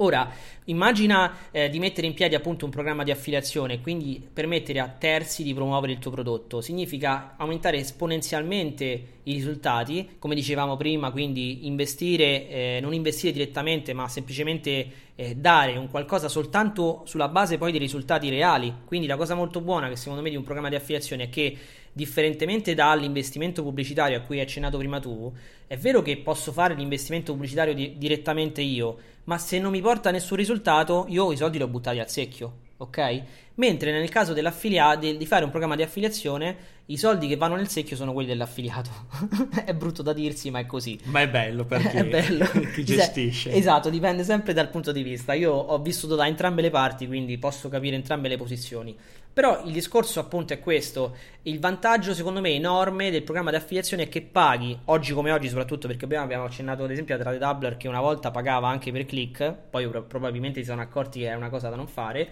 Ora, 0.00 0.30
immagina 0.66 1.50
eh, 1.50 1.68
di 1.68 1.80
mettere 1.80 2.06
in 2.06 2.14
piedi 2.14 2.36
appunto 2.36 2.64
un 2.64 2.70
programma 2.70 3.02
di 3.02 3.10
affiliazione, 3.10 3.80
quindi 3.80 4.24
permettere 4.32 4.78
a 4.78 4.86
terzi 4.86 5.42
di 5.42 5.52
promuovere 5.52 5.92
il 5.92 5.98
tuo 5.98 6.12
prodotto. 6.12 6.60
Significa 6.60 7.34
aumentare 7.36 7.78
esponenzialmente 7.78 8.84
i 9.24 9.32
risultati, 9.32 10.10
come 10.20 10.36
dicevamo 10.36 10.76
prima, 10.76 11.10
quindi 11.10 11.66
investire, 11.66 12.48
eh, 12.48 12.78
non 12.80 12.94
investire 12.94 13.32
direttamente, 13.32 13.92
ma 13.92 14.06
semplicemente 14.06 14.90
eh, 15.16 15.34
dare 15.34 15.76
un 15.76 15.90
qualcosa 15.90 16.28
soltanto 16.28 17.02
sulla 17.04 17.26
base 17.26 17.58
poi 17.58 17.72
dei 17.72 17.80
risultati 17.80 18.28
reali. 18.28 18.72
Quindi 18.84 19.08
la 19.08 19.16
cosa 19.16 19.34
molto 19.34 19.60
buona 19.60 19.88
che 19.88 19.96
secondo 19.96 20.22
me 20.22 20.30
di 20.30 20.36
un 20.36 20.44
programma 20.44 20.68
di 20.68 20.76
affiliazione 20.76 21.24
è 21.24 21.28
che 21.28 21.56
differentemente 21.98 22.74
dall'investimento 22.74 23.64
pubblicitario 23.64 24.16
a 24.16 24.20
cui 24.20 24.36
hai 24.36 24.44
accennato 24.44 24.78
prima 24.78 25.00
tu, 25.00 25.32
è 25.66 25.76
vero 25.76 26.00
che 26.00 26.16
posso 26.18 26.52
fare 26.52 26.74
l'investimento 26.74 27.32
pubblicitario 27.32 27.74
di- 27.74 27.98
direttamente 27.98 28.62
io, 28.62 28.96
ma 29.24 29.36
se 29.36 29.58
non 29.58 29.72
mi 29.72 29.80
porta 29.80 30.12
nessun 30.12 30.36
risultato, 30.36 31.06
io 31.08 31.32
i 31.32 31.36
soldi 31.36 31.56
li 31.56 31.64
ho 31.64 31.68
buttati 31.68 31.98
al 31.98 32.08
secchio, 32.08 32.52
ok? 32.76 33.22
Mentre 33.58 33.92
nel 33.92 34.08
caso 34.08 34.32
dell'affiliato 34.32 35.12
di 35.12 35.26
fare 35.26 35.44
un 35.44 35.50
programma 35.50 35.76
di 35.76 35.82
affiliazione 35.82 36.76
i 36.90 36.96
soldi 36.96 37.28
che 37.28 37.36
vanno 37.36 37.54
nel 37.54 37.68
secchio 37.68 37.96
sono 37.96 38.14
quelli 38.14 38.28
dell'affiliato. 38.28 38.90
è 39.64 39.74
brutto 39.74 40.02
da 40.02 40.14
dirsi, 40.14 40.50
ma 40.50 40.60
è 40.60 40.66
così. 40.66 40.98
Ma 41.04 41.20
è 41.20 41.28
bello 41.28 41.64
perché 41.66 41.98
è 41.98 42.04
bello. 42.04 42.46
chi 42.72 42.82
gestisce. 42.82 43.52
Esatto, 43.52 43.90
dipende 43.90 44.24
sempre 44.24 44.54
dal 44.54 44.70
punto 44.70 44.90
di 44.90 45.02
vista. 45.02 45.34
Io 45.34 45.52
ho 45.52 45.78
vissuto 45.80 46.14
da 46.14 46.26
entrambe 46.26 46.62
le 46.62 46.70
parti, 46.70 47.06
quindi 47.06 47.36
posso 47.36 47.68
capire 47.68 47.94
entrambe 47.94 48.28
le 48.28 48.38
posizioni. 48.38 48.96
Però 49.30 49.62
il 49.66 49.72
discorso 49.72 50.18
appunto 50.18 50.54
è 50.54 50.58
questo, 50.58 51.14
il 51.42 51.60
vantaggio 51.60 52.12
secondo 52.14 52.40
me 52.40 52.50
enorme 52.50 53.10
del 53.10 53.22
programma 53.22 53.50
di 53.50 53.56
affiliazione 53.56 54.04
è 54.04 54.08
che 54.08 54.22
paghi, 54.22 54.76
oggi 54.86 55.12
come 55.12 55.30
oggi 55.30 55.48
soprattutto 55.48 55.86
perché 55.86 56.06
abbiamo, 56.06 56.24
abbiamo 56.24 56.44
accennato 56.44 56.82
ad 56.82 56.90
esempio 56.90 57.14
a 57.14 57.18
Trade 57.18 57.38
Doubler 57.38 57.76
che 57.76 57.86
una 57.86 58.00
volta 58.00 58.32
pagava 58.32 58.66
anche 58.66 58.90
per 58.90 59.06
click, 59.06 59.54
poi 59.70 59.88
probabilmente 59.88 60.58
si 60.58 60.66
sono 60.66 60.80
accorti 60.80 61.20
che 61.20 61.28
è 61.28 61.34
una 61.34 61.50
cosa 61.50 61.68
da 61.68 61.76
non 61.76 61.86
fare, 61.86 62.28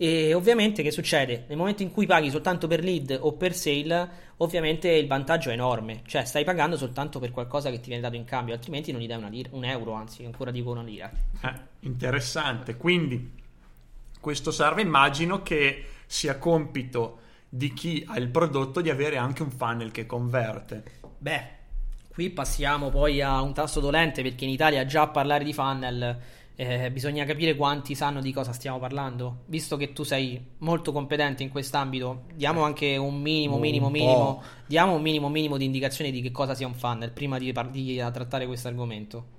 e 0.00 0.32
ovviamente 0.32 0.84
che 0.84 0.92
succede? 0.92 1.44
Nel 1.48 1.58
momento 1.58 1.82
in 1.82 1.90
cui 1.90 2.06
paghi 2.06 2.30
soltanto 2.30 2.68
per 2.68 2.84
lead 2.84 3.18
o 3.20 3.32
per 3.32 3.52
sale, 3.52 4.08
ovviamente 4.36 4.88
il 4.90 5.08
vantaggio 5.08 5.50
è 5.50 5.54
enorme, 5.54 6.02
cioè 6.06 6.24
stai 6.24 6.44
pagando 6.44 6.76
soltanto 6.76 7.18
per 7.18 7.32
qualcosa 7.32 7.68
che 7.68 7.80
ti 7.80 7.88
viene 7.88 8.02
dato 8.02 8.14
in 8.14 8.24
cambio, 8.24 8.54
altrimenti 8.54 8.92
non 8.92 9.00
gli 9.00 9.08
dai 9.08 9.28
lira, 9.28 9.48
un 9.52 9.64
euro, 9.64 9.94
anzi 9.94 10.24
ancora 10.24 10.52
dico 10.52 10.70
una 10.70 10.84
lira. 10.84 11.10
Eh, 11.42 11.52
interessante, 11.80 12.76
quindi 12.76 13.32
questo 14.20 14.52
serve 14.52 14.82
immagino 14.82 15.42
che 15.42 15.84
sia 16.06 16.38
compito 16.38 17.18
di 17.48 17.72
chi 17.72 18.04
ha 18.06 18.18
il 18.18 18.28
prodotto 18.28 18.80
di 18.80 18.90
avere 18.90 19.16
anche 19.16 19.42
un 19.42 19.50
funnel 19.50 19.90
che 19.90 20.06
converte. 20.06 20.84
Beh, 21.18 21.42
qui 22.08 22.30
passiamo 22.30 22.88
poi 22.88 23.20
a 23.20 23.40
un 23.40 23.52
tasto 23.52 23.80
dolente 23.80 24.22
perché 24.22 24.44
in 24.44 24.50
Italia 24.50 24.84
già 24.84 25.02
a 25.02 25.08
parlare 25.08 25.42
di 25.42 25.52
funnel 25.52 26.16
eh, 26.60 26.90
bisogna 26.90 27.24
capire 27.24 27.54
quanti 27.54 27.94
sanno 27.94 28.20
di 28.20 28.32
cosa 28.32 28.50
stiamo 28.50 28.80
parlando. 28.80 29.42
Visto 29.46 29.76
che 29.76 29.92
tu 29.92 30.02
sei 30.02 30.44
molto 30.58 30.90
competente 30.90 31.44
in 31.44 31.50
quest'ambito, 31.50 32.24
diamo 32.34 32.64
anche 32.64 32.96
un 32.96 33.20
minimo, 33.20 33.58
minimo, 33.58 33.88
minimo, 33.90 34.42
diamo 34.66 34.94
un 34.94 35.00
minimo, 35.00 35.28
minimo 35.28 35.56
di 35.56 35.64
indicazioni 35.64 36.10
di 36.10 36.20
che 36.20 36.32
cosa 36.32 36.56
sia 36.56 36.66
un 36.66 36.74
funnel 36.74 37.12
prima 37.12 37.38
di, 37.38 37.54
di 37.70 37.96
trattare 37.96 38.46
questo 38.46 38.66
argomento. 38.66 39.36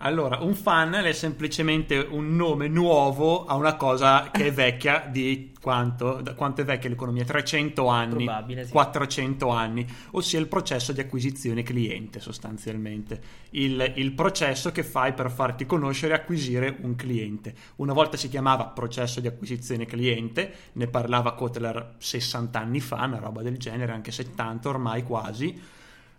Allora, 0.00 0.40
un 0.40 0.54
funnel 0.54 1.06
è 1.06 1.12
semplicemente 1.12 1.96
un 1.98 2.36
nome 2.36 2.68
nuovo 2.68 3.46
a 3.46 3.54
una 3.54 3.76
cosa 3.76 4.30
che 4.30 4.48
è 4.48 4.52
vecchia 4.52 5.06
di 5.10 5.54
quanto? 5.58 6.22
quanto 6.36 6.60
è 6.60 6.64
vecchia 6.64 6.90
l'economia? 6.90 7.24
300 7.24 7.86
anni, 7.88 8.24
Probabile, 8.24 8.66
sì. 8.66 8.72
400 8.72 9.48
anni, 9.48 9.86
ossia 10.10 10.38
il 10.38 10.48
processo 10.48 10.92
di 10.92 11.00
acquisizione 11.00 11.62
cliente 11.62 12.20
sostanzialmente. 12.20 13.20
Il, 13.50 13.94
il 13.96 14.12
processo 14.12 14.70
che 14.70 14.82
fai 14.82 15.14
per 15.14 15.30
farti 15.30 15.64
conoscere 15.64 16.12
e 16.12 16.16
acquisire 16.16 16.76
un 16.82 16.94
cliente. 16.94 17.54
Una 17.76 17.94
volta 17.94 18.18
si 18.18 18.28
chiamava 18.28 18.66
processo 18.66 19.20
di 19.20 19.28
acquisizione 19.28 19.86
cliente, 19.86 20.52
ne 20.72 20.88
parlava 20.88 21.32
Kotler 21.32 21.94
60 21.96 22.60
anni 22.60 22.80
fa, 22.80 23.02
una 23.04 23.18
roba 23.18 23.40
del 23.40 23.56
genere, 23.56 23.92
anche 23.92 24.12
70 24.12 24.68
ormai 24.68 25.02
quasi 25.02 25.74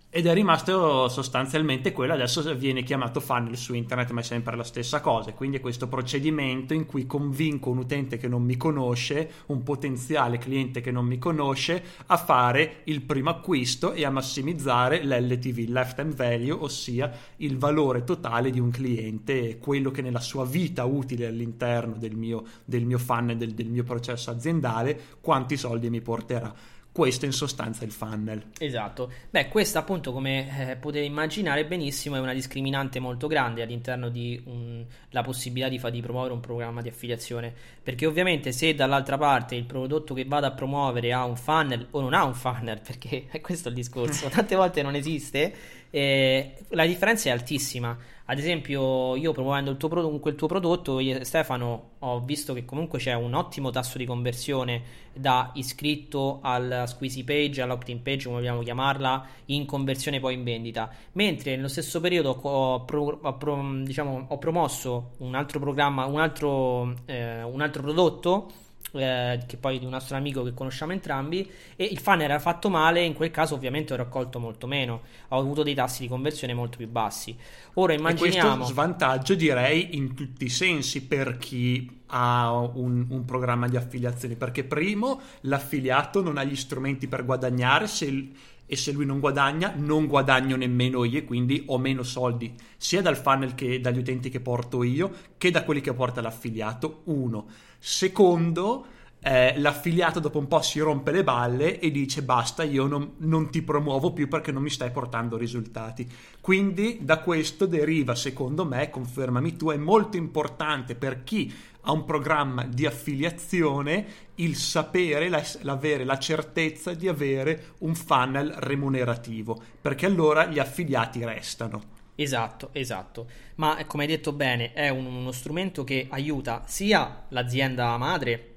ed 0.09 0.25
è 0.25 0.33
rimasto 0.33 1.09
sostanzialmente 1.09 1.91
quello, 1.91 2.13
adesso 2.13 2.55
viene 2.55 2.81
chiamato 2.81 3.19
funnel 3.19 3.57
su 3.57 3.73
internet, 3.73 4.11
ma 4.11 4.21
è 4.21 4.23
sempre 4.23 4.55
la 4.55 4.63
stessa 4.63 5.01
cosa. 5.01 5.33
Quindi 5.33 5.57
è 5.57 5.59
questo 5.59 5.87
procedimento 5.89 6.73
in 6.73 6.85
cui 6.85 7.05
convinco 7.05 7.69
un 7.69 7.79
utente 7.79 8.15
che 8.15 8.29
non 8.29 8.41
mi 8.41 8.55
conosce, 8.55 9.29
un 9.47 9.63
potenziale 9.63 10.37
cliente 10.37 10.79
che 10.79 10.91
non 10.91 11.05
mi 11.05 11.17
conosce, 11.17 11.83
a 12.05 12.15
fare 12.15 12.81
il 12.85 13.01
primo 13.01 13.29
acquisto 13.29 13.91
e 13.91 14.05
a 14.05 14.09
massimizzare 14.09 15.03
l'LTV, 15.03 15.67
lifetime 15.67 16.13
value, 16.15 16.51
ossia 16.51 17.11
il 17.37 17.57
valore 17.57 18.05
totale 18.05 18.49
di 18.49 18.61
un 18.61 18.71
cliente, 18.71 19.57
quello 19.57 19.91
che 19.91 20.01
nella 20.01 20.21
sua 20.21 20.45
vita 20.45 20.85
utile 20.85 21.27
all'interno 21.27 21.95
del 21.97 22.15
mio, 22.15 22.45
del 22.63 22.85
mio 22.85 22.97
funnel, 22.97 23.35
del, 23.35 23.53
del 23.53 23.67
mio 23.67 23.83
processo 23.83 24.31
aziendale, 24.31 24.99
quanti 25.19 25.57
soldi 25.57 25.89
mi 25.89 26.01
porterà 26.01 26.75
questo 26.97 27.25
in 27.25 27.31
sostanza 27.31 27.83
è 27.83 27.85
il 27.85 27.91
funnel. 27.91 28.41
Esatto. 28.57 29.11
Beh, 29.29 29.49
questa 29.49 29.77
appunto, 29.77 30.11
come 30.11 30.71
eh, 30.71 30.75
potete 30.77 31.05
immaginare 31.05 31.63
benissimo, 31.63 32.15
è 32.15 32.19
una 32.19 32.33
discriminante 32.33 32.99
molto 32.99 33.27
grande 33.27 33.61
all'interno 33.61 34.09
di 34.09 34.41
un, 34.45 34.83
la 35.11 35.21
possibilità 35.21 35.69
di, 35.69 35.77
fa, 35.77 35.91
di, 35.91 36.01
promuovere 36.01 36.33
un 36.33 36.39
programma 36.39 36.81
di 36.81 36.89
affiliazione. 36.89 37.53
Perché 37.83 38.07
ovviamente 38.07 38.51
se 38.51 38.73
dall'altra 38.73 39.15
parte 39.15 39.53
il 39.53 39.65
prodotto 39.65 40.15
che 40.15 40.25
vado 40.25 40.47
a 40.47 40.51
promuovere 40.53 41.13
ha 41.13 41.23
un 41.23 41.35
funnel 41.35 41.85
o 41.91 42.01
non 42.01 42.15
ha 42.15 42.23
un 42.23 42.33
funnel, 42.33 42.81
perché 42.83 43.27
è 43.29 43.41
questo 43.41 43.69
il 43.69 43.75
discorso, 43.75 44.27
tante 44.29 44.55
volte 44.55 44.81
non 44.81 44.95
esiste, 44.95 45.53
eh, 45.97 46.53
la 46.69 46.85
differenza 46.85 47.29
è 47.29 47.31
altissima. 47.31 47.97
Ad 48.29 48.37
esempio, 48.37 49.15
io 49.15 49.31
promuovendo 49.31 49.71
il 49.71 49.77
tuo, 49.77 49.87
pro- 49.87 50.09
quel 50.19 50.35
tuo 50.35 50.47
prodotto, 50.47 50.99
io, 50.99 51.23
Stefano, 51.23 51.91
ho 51.99 52.19
visto 52.19 52.53
che 52.53 52.65
comunque 52.65 52.99
c'è 52.99 53.13
un 53.13 53.33
ottimo 53.33 53.71
tasso 53.71 53.97
di 53.97 54.05
conversione 54.05 55.05
da 55.13 55.51
iscritto 55.55 56.39
alla 56.43 56.85
squeezy 56.85 57.23
page, 57.23 57.61
all'opt-in 57.61 58.01
page, 58.03 58.25
come 58.25 58.39
vogliamo 58.39 58.61
chiamarla, 58.61 59.25
in 59.45 59.65
conversione 59.65 60.19
poi 60.19 60.35
in 60.35 60.43
vendita. 60.43 60.91
Mentre 61.13 61.55
nello 61.55 61.69
stesso 61.69 61.99
periodo 61.99 62.37
ho, 62.39 62.83
pro- 62.83 63.19
ho, 63.21 63.37
pro- 63.37 63.81
diciamo, 63.83 64.25
ho 64.27 64.37
promosso 64.37 65.13
un 65.19 65.33
altro 65.33 65.59
programma, 65.59 66.05
un 66.05 66.19
altro, 66.19 66.93
eh, 67.05 67.41
un 67.41 67.61
altro 67.61 67.81
prodotto 67.81 68.51
eh, 68.93 69.39
che 69.45 69.57
poi 69.57 69.79
di 69.79 69.85
un 69.85 69.91
nostro 69.91 70.15
amico 70.15 70.43
che 70.43 70.53
conosciamo 70.53 70.91
entrambi 70.91 71.49
e 71.75 71.83
il 71.85 71.99
fan 71.99 72.21
era 72.21 72.39
fatto 72.39 72.69
male 72.69 73.03
in 73.03 73.13
quel 73.13 73.31
caso 73.31 73.55
ovviamente 73.55 73.93
ho 73.93 73.97
raccolto 73.97 74.39
molto 74.39 74.67
meno. 74.67 75.01
Ho 75.29 75.39
avuto 75.39 75.63
dei 75.63 75.75
tassi 75.75 76.03
di 76.03 76.07
conversione 76.07 76.53
molto 76.53 76.77
più 76.77 76.87
bassi. 76.87 77.35
Ora 77.73 77.93
immaginiamo 77.93 78.53
e 78.53 78.55
questo 78.57 78.73
svantaggio 78.73 79.35
direi 79.35 79.95
in 79.95 80.15
tutti 80.15 80.45
i 80.45 80.49
sensi 80.49 81.03
per 81.05 81.37
chi 81.37 81.95
ha 82.07 82.51
un, 82.51 83.05
un, 83.09 83.25
programma 83.25 83.67
di 83.67 83.75
affiliazione. 83.75 84.35
Perché 84.35 84.63
primo 84.63 85.19
l'affiliato 85.41 86.21
non 86.21 86.37
ha 86.37 86.43
gli 86.43 86.55
strumenti 86.55 87.07
per 87.07 87.25
guadagnare. 87.25 87.87
Se 87.87 88.29
e 88.67 88.75
se 88.75 88.91
lui 88.91 89.05
non 89.05 89.19
guadagna, 89.19 89.73
non 89.75 90.05
guadagno 90.05 90.55
nemmeno 90.57 91.05
io 91.05 91.19
e 91.19 91.25
quindi 91.25 91.63
ho 91.67 91.79
meno 91.79 92.03
soldi 92.03 92.53
sia 92.75 93.01
dal 93.01 93.17
funnel 93.17 93.55
che 93.55 93.79
dagli 93.79 93.97
utenti 93.97 94.29
che 94.29 94.41
porto 94.41 94.83
io 94.83 95.11
che 95.37 95.49
da 95.49 95.63
quelli 95.63 95.81
che 95.81 95.93
porta 95.93 96.21
l'affiliato. 96.21 97.01
Uno. 97.05 97.47
Secondo, 97.79 98.85
eh, 99.21 99.57
l'affiliato 99.57 100.19
dopo 100.19 100.37
un 100.37 100.47
po' 100.47 100.61
si 100.61 100.79
rompe 100.79 101.11
le 101.11 101.23
balle 101.23 101.79
e 101.79 101.91
dice 101.91 102.21
basta, 102.23 102.63
io 102.63 102.85
non, 102.87 103.13
non, 103.19 103.49
ti 103.49 103.61
promuovo 103.61 104.11
più 104.11 104.27
perché 104.27 104.51
non 104.51 104.61
mi 104.61 104.69
stai 104.69 104.91
portando 104.91 105.37
risultati. 105.37 106.07
Quindi 106.41 106.99
da 107.01 107.19
questo 107.19 107.65
deriva, 107.65 108.15
secondo 108.15 108.65
me, 108.65 108.89
confermami 108.89 109.55
tu, 109.55 109.69
è 109.69 109.77
molto 109.77 110.17
importante 110.17 110.95
per 110.95 111.23
chi 111.23 111.53
a 111.87 111.91
un 111.93 112.03
programma 112.03 112.65
di 112.65 112.85
affiliazione 112.85 114.05
il 114.35 114.55
sapere, 114.57 115.29
la, 115.29 115.41
l'avere 115.61 116.03
la 116.03 116.19
certezza 116.19 116.93
di 116.93 117.07
avere 117.07 117.75
un 117.79 117.95
funnel 117.95 118.51
remunerativo, 118.51 119.59
perché 119.81 120.05
allora 120.05 120.45
gli 120.47 120.59
affiliati 120.59 121.23
restano. 121.23 121.95
Esatto, 122.15 122.69
esatto. 122.73 123.27
Ma 123.55 123.83
come 123.85 124.03
hai 124.03 124.09
detto 124.09 124.33
bene, 124.33 124.73
è 124.73 124.89
un, 124.89 125.05
uno 125.05 125.31
strumento 125.31 125.85
che 125.85 126.07
aiuta 126.09 126.63
sia 126.65 127.23
l'azienda 127.29 127.95
madre, 127.95 128.55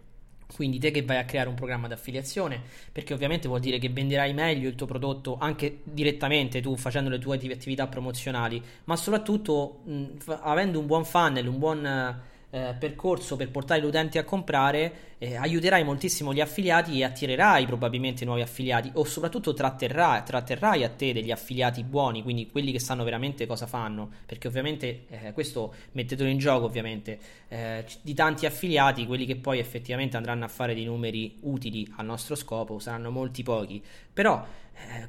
quindi 0.52 0.80
te 0.80 0.90
che 0.90 1.02
vai 1.02 1.18
a 1.18 1.24
creare 1.24 1.48
un 1.48 1.54
programma 1.54 1.86
di 1.86 1.92
affiliazione, 1.92 2.60
perché 2.90 3.14
ovviamente 3.14 3.46
vuol 3.46 3.60
dire 3.60 3.78
che 3.78 3.90
venderai 3.90 4.32
meglio 4.34 4.68
il 4.68 4.74
tuo 4.74 4.86
prodotto 4.86 5.36
anche 5.38 5.82
direttamente 5.84 6.60
tu 6.60 6.76
facendo 6.76 7.08
le 7.08 7.20
tue 7.20 7.36
attività 7.36 7.86
promozionali, 7.86 8.60
ma 8.84 8.96
soprattutto 8.96 9.82
mh, 9.84 10.04
avendo 10.40 10.80
un 10.80 10.86
buon 10.86 11.04
funnel, 11.04 11.46
un 11.46 11.58
buon 11.58 12.18
eh, 12.50 12.74
percorso 12.78 13.36
per 13.36 13.50
portare 13.50 13.80
gli 13.80 13.84
utenti 13.84 14.18
a 14.18 14.24
comprare, 14.24 15.08
eh, 15.18 15.36
aiuterai 15.36 15.84
moltissimo 15.84 16.32
gli 16.32 16.40
affiliati 16.40 16.98
e 16.98 17.04
attirerai 17.04 17.66
probabilmente 17.66 18.24
nuovi 18.24 18.40
affiliati 18.40 18.90
o 18.94 19.04
soprattutto 19.04 19.52
tratterrai, 19.52 20.22
tratterrai 20.24 20.82
a 20.82 20.88
te 20.88 21.12
degli 21.12 21.30
affiliati 21.30 21.84
buoni, 21.84 22.22
quindi 22.22 22.50
quelli 22.50 22.72
che 22.72 22.80
sanno 22.80 23.04
veramente 23.04 23.46
cosa 23.46 23.66
fanno, 23.66 24.08
perché 24.26 24.48
ovviamente 24.48 25.04
eh, 25.08 25.32
questo 25.32 25.74
mettetelo 25.92 26.28
in 26.28 26.38
gioco 26.38 26.64
ovviamente, 26.64 27.18
eh, 27.48 27.84
di 28.02 28.14
tanti 28.14 28.46
affiliati, 28.46 29.06
quelli 29.06 29.26
che 29.26 29.36
poi 29.36 29.58
effettivamente 29.58 30.16
andranno 30.16 30.44
a 30.44 30.48
fare 30.48 30.74
dei 30.74 30.84
numeri 30.84 31.38
utili 31.42 31.86
al 31.96 32.06
nostro 32.06 32.34
scopo 32.34 32.78
saranno 32.78 33.10
molti 33.10 33.42
pochi, 33.42 33.82
però 34.12 34.44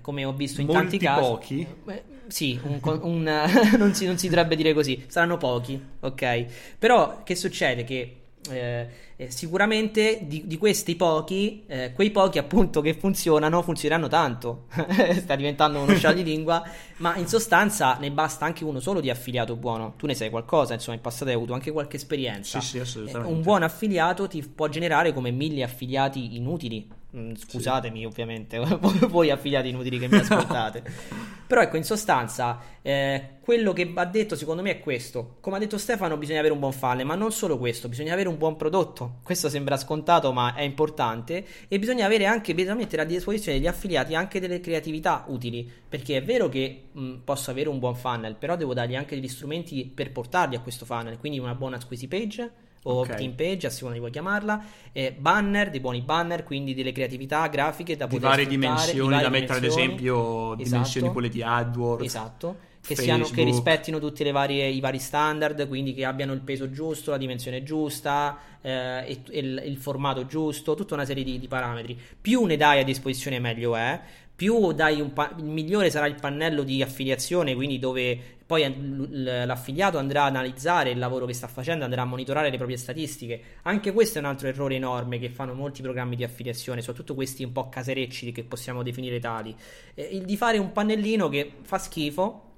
come 0.01 0.25
ho 0.25 0.33
visto 0.33 0.61
in 0.61 0.67
Molti 0.67 0.81
tanti 0.81 0.97
casi. 0.99 1.21
pochi? 1.21 1.67
Eh, 1.87 2.03
sì, 2.27 2.59
un, 2.63 2.79
un, 3.01 3.23
non, 3.77 3.93
si, 3.93 4.05
non, 4.05 4.17
si, 4.17 4.27
dovrebbe 4.27 4.55
dire 4.55 4.73
così, 4.73 5.03
saranno 5.07 5.37
pochi, 5.37 5.81
ok? 5.99 6.45
Però 6.77 7.23
che 7.23 7.35
succede? 7.35 7.83
Che 7.83 8.15
eh, 8.49 8.87
eh, 9.17 9.29
sicuramente 9.29 10.21
di, 10.23 10.47
di, 10.47 10.57
questi 10.57 10.95
pochi, 10.95 11.63
eh, 11.67 11.91
quei 11.93 12.09
pochi 12.09 12.39
appunto 12.39 12.81
che 12.81 12.95
funzionano, 12.95 13.61
funzioneranno 13.61 14.07
tanto. 14.07 14.65
Sta 15.13 15.35
diventando 15.35 15.79
uno 15.79 15.93
lingua, 16.15 16.63
ma 16.97 17.15
in 17.17 17.27
sostanza 17.27 17.97
ne 17.99 18.09
basta 18.09 18.45
anche 18.45 18.63
uno 18.63 18.79
solo 18.79 18.99
di 18.99 19.11
affiliato 19.11 19.55
buono. 19.55 19.93
Tu 19.95 20.07
ne 20.07 20.15
sai 20.15 20.31
qualcosa, 20.31 20.73
insomma, 20.73 20.95
in 20.95 21.03
passato 21.03 21.29
hai 21.29 21.35
avuto 21.35 21.53
anche 21.53 21.71
qualche 21.71 21.97
esperienza. 21.97 22.59
Sì, 22.59 22.67
sì, 22.67 22.79
assolutamente. 22.79 23.31
un 23.31 23.41
buon 23.41 23.61
affiliato 23.61 24.27
ti 24.27 24.41
può 24.41 24.67
generare 24.67 25.13
come 25.13 25.29
mille 25.29 25.61
affiliati 25.61 26.35
inutili 26.35 26.87
Mm, 27.15 27.33
scusatemi 27.33 27.99
sì. 27.99 28.05
ovviamente, 28.05 28.57
voi 29.09 29.29
affiliati 29.29 29.67
inutili 29.67 29.99
che 29.99 30.07
mi 30.07 30.15
ascoltate. 30.19 30.81
Però 31.45 31.61
ecco, 31.61 31.75
in 31.75 31.83
sostanza, 31.83 32.61
eh, 32.81 33.39
quello 33.41 33.73
che 33.73 33.91
va 33.91 34.05
detto 34.05 34.37
secondo 34.37 34.61
me 34.61 34.71
è 34.71 34.79
questo. 34.79 35.35
Come 35.41 35.57
ha 35.57 35.59
detto 35.59 35.77
Stefano, 35.77 36.15
bisogna 36.15 36.39
avere 36.39 36.53
un 36.53 36.61
buon 36.61 36.71
funnel, 36.71 37.05
ma 37.05 37.15
non 37.15 37.33
solo 37.33 37.57
questo, 37.57 37.89
bisogna 37.89 38.13
avere 38.13 38.29
un 38.29 38.37
buon 38.37 38.55
prodotto. 38.55 39.15
Questo 39.23 39.49
sembra 39.49 39.75
scontato, 39.75 40.31
ma 40.31 40.55
è 40.55 40.61
importante. 40.61 41.45
E 41.67 41.77
bisogna 41.77 42.05
avere 42.05 42.25
anche, 42.25 42.53
bisogna 42.53 42.75
mettere 42.75 43.01
a 43.01 43.05
disposizione 43.05 43.57
degli 43.57 43.67
affiliati 43.67 44.15
anche 44.15 44.39
delle 44.39 44.61
creatività 44.61 45.25
utili. 45.27 45.69
Perché 45.89 46.15
è 46.15 46.23
vero 46.23 46.47
che 46.47 46.83
mh, 46.93 47.15
posso 47.25 47.51
avere 47.51 47.67
un 47.67 47.79
buon 47.79 47.95
funnel, 47.95 48.35
però 48.35 48.55
devo 48.55 48.73
dargli 48.73 48.95
anche 48.95 49.15
degli 49.15 49.27
strumenti 49.27 49.91
per 49.93 50.13
portarli 50.13 50.55
a 50.55 50.61
questo 50.61 50.85
funnel. 50.85 51.17
Quindi 51.17 51.39
una 51.39 51.55
buona 51.55 51.77
squeezy 51.77 52.07
page 52.07 52.69
o 52.83 53.01
okay. 53.01 53.17
team 53.17 53.33
page, 53.33 53.67
a 53.67 53.69
seconda 53.69 53.93
di 53.93 53.99
vuoi 53.99 54.11
chiamarla, 54.11 54.63
eh, 54.91 55.15
banner, 55.17 55.69
dei 55.69 55.79
buoni 55.79 56.01
banner, 56.01 56.43
quindi 56.43 56.73
delle 56.73 56.91
creatività 56.91 57.47
grafiche 57.47 57.95
da 57.95 58.07
di 58.07 58.17
varie 58.17 58.47
dimensioni, 58.47 59.09
varie 59.09 59.23
da 59.23 59.29
mettere 59.29 59.57
ad 59.59 59.63
esempio 59.63 60.53
esatto. 60.53 60.63
dimensioni 60.63 61.11
quelle 61.11 61.29
di 61.29 61.43
AdWords. 61.43 62.03
Esatto. 62.03 62.69
Che, 62.81 62.95
siano, 62.95 63.25
che, 63.25 63.43
rispettino 63.43 63.99
tutti 63.99 64.27
varie, 64.31 64.67
i 64.67 64.79
vari 64.79 64.97
standard, 64.97 65.67
quindi 65.67 65.93
che 65.93 66.03
abbiano 66.03 66.33
il 66.33 66.41
peso 66.41 66.71
giusto, 66.71 67.11
la 67.11 67.17
dimensione 67.17 67.61
giusta, 67.61 68.39
eh, 68.59 69.19
il, 69.29 69.61
il, 69.63 69.77
formato 69.77 70.25
giusto, 70.25 70.73
tutta 70.73 70.95
una 70.95 71.05
serie 71.05 71.23
di, 71.23 71.37
di 71.37 71.47
parametri. 71.47 71.95
Più 72.19 72.43
ne 72.45 72.57
dai 72.57 72.79
a 72.79 72.83
disposizione, 72.83 73.37
meglio 73.37 73.75
è 73.75 74.01
più 74.41 74.71
dai 74.71 74.99
un 74.99 75.13
pa- 75.13 75.35
migliore 75.39 75.91
sarà 75.91 76.07
il 76.07 76.15
pannello 76.19 76.63
di 76.63 76.81
affiliazione, 76.81 77.53
quindi 77.53 77.77
dove 77.77 78.39
poi 78.51 79.07
l'affiliato 79.45 79.97
andrà 79.97 80.23
a 80.23 80.25
analizzare 80.25 80.89
il 80.89 80.99
lavoro 80.99 81.25
che 81.25 81.31
sta 81.31 81.47
facendo, 81.47 81.85
andrà 81.85 82.01
a 82.01 82.05
monitorare 82.05 82.49
le 82.49 82.57
proprie 82.57 82.75
statistiche. 82.75 83.41
Anche 83.61 83.93
questo 83.93 84.17
è 84.17 84.21
un 84.21 84.27
altro 84.27 84.49
errore 84.49 84.75
enorme 84.75 85.19
che 85.19 85.29
fanno 85.29 85.53
molti 85.53 85.81
programmi 85.81 86.17
di 86.17 86.25
affiliazione, 86.25 86.81
soprattutto 86.81 87.15
questi 87.15 87.45
un 87.45 87.53
po' 87.53 87.69
caserecci 87.69 88.33
che 88.33 88.43
possiamo 88.43 88.83
definire 88.83 89.19
tali. 89.19 89.55
Eh, 89.93 90.03
il 90.11 90.25
di 90.25 90.35
fare 90.35 90.57
un 90.57 90.73
pannellino 90.73 91.29
che 91.29 91.59
fa 91.61 91.77
schifo, 91.77 92.50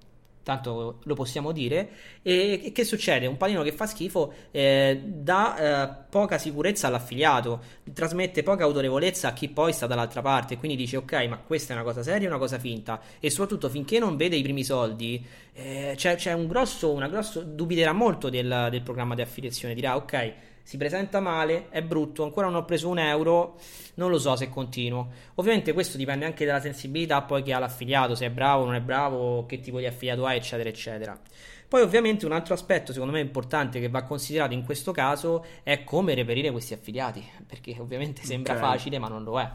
tanto 0.44 1.00
lo 1.02 1.16
possiamo 1.16 1.52
dire. 1.52 1.90
E, 2.22 2.62
e, 2.66 2.72
che 2.72 2.84
succede? 2.84 3.26
Un 3.26 3.38
panino 3.38 3.64
che 3.64 3.72
fa 3.72 3.86
schifo 3.86 4.34
eh, 4.52 5.02
dà 5.04 5.58
eh, 5.58 6.04
poca 6.10 6.38
sicurezza 6.38 6.88
all'affiliato, 6.88 7.62
trasmette 7.94 8.44
poca 8.44 8.64
autorevolezza 8.64 9.30
a 9.30 9.34
chi 9.34 9.50
poi 9.50 9.74
sta 9.74 9.88
dall'altra 9.88 10.22
parte, 10.22 10.58
quindi 10.58 10.78
dice 10.78 10.98
ok, 10.98 11.26
ma 11.28 11.38
questa 11.38 11.74
è 11.74 11.76
una 11.76 11.86
cosa 11.86 12.04
seria 12.04 12.28
o 12.28 12.32
una 12.32 12.40
cosa 12.40 12.60
finta? 12.60 13.02
E 13.20 13.30
soprattutto 13.30 13.70
finché 13.70 14.00
non 14.00 14.16
vede 14.16 14.36
i 14.36 14.44
primi 14.44 14.64
soldi, 14.64 15.26
eh, 15.54 15.94
c'è, 15.96 16.16
c'è, 16.16 16.34
un 16.34 16.48
grosso, 16.48 16.92
una 16.92 17.08
grosso, 17.08 17.42
dubiterà 17.42 17.94
molto 17.94 18.30
del, 18.30 18.68
del 18.70 18.82
programma 18.82 19.16
di 19.16 19.22
affiliazione, 19.22 19.74
dirà 19.74 19.96
ok 19.96 20.52
si 20.64 20.78
presenta 20.78 21.20
male, 21.20 21.68
è 21.70 21.84
brutto, 21.84 22.24
ancora 22.24 22.48
non 22.48 22.56
ho 22.56 22.66
preso 22.66 22.88
un 22.88 22.98
euro, 22.98 23.60
non 23.96 24.10
lo 24.10 24.18
so 24.18 24.36
se 24.36 24.50
continuo. 24.50 25.10
Ovviamente 25.36 25.74
questo 25.74 25.98
dipende 25.98 26.26
anche 26.26 26.46
dalla 26.46 26.62
sensibilità 26.62 27.22
poi 27.22 27.44
che 27.44 27.54
ha 27.54 27.60
l'affiliato, 27.60 28.16
se 28.16 28.28
è 28.28 28.30
bravo 28.32 28.64
o 28.64 28.66
non 28.66 28.76
è 28.76 28.82
bravo, 28.82 29.46
che 29.46 29.60
tipo 29.60 29.80
di 29.80 29.86
affiliato 29.86 30.26
ha, 30.26 30.34
eccetera, 30.34 30.70
eccetera. 30.70 31.20
Poi 31.68 31.82
ovviamente 31.82 32.26
un 32.26 32.32
altro 32.32 32.54
aspetto 32.54 32.94
secondo 32.94 33.14
me 33.14 33.20
importante 33.20 33.80
che 33.80 33.90
va 33.90 34.04
considerato 34.04 34.54
in 34.54 34.64
questo 34.64 34.92
caso 34.92 35.44
è 35.64 35.84
come 35.84 36.14
reperire 36.14 36.52
questi 36.52 36.74
affiliati, 36.74 37.24
perché 37.46 37.76
ovviamente 37.80 38.24
sembra 38.24 38.54
okay. 38.54 38.66
facile 38.66 39.00
ma 39.00 39.08
non 39.08 39.24
lo 39.24 39.40
è. 39.40 39.52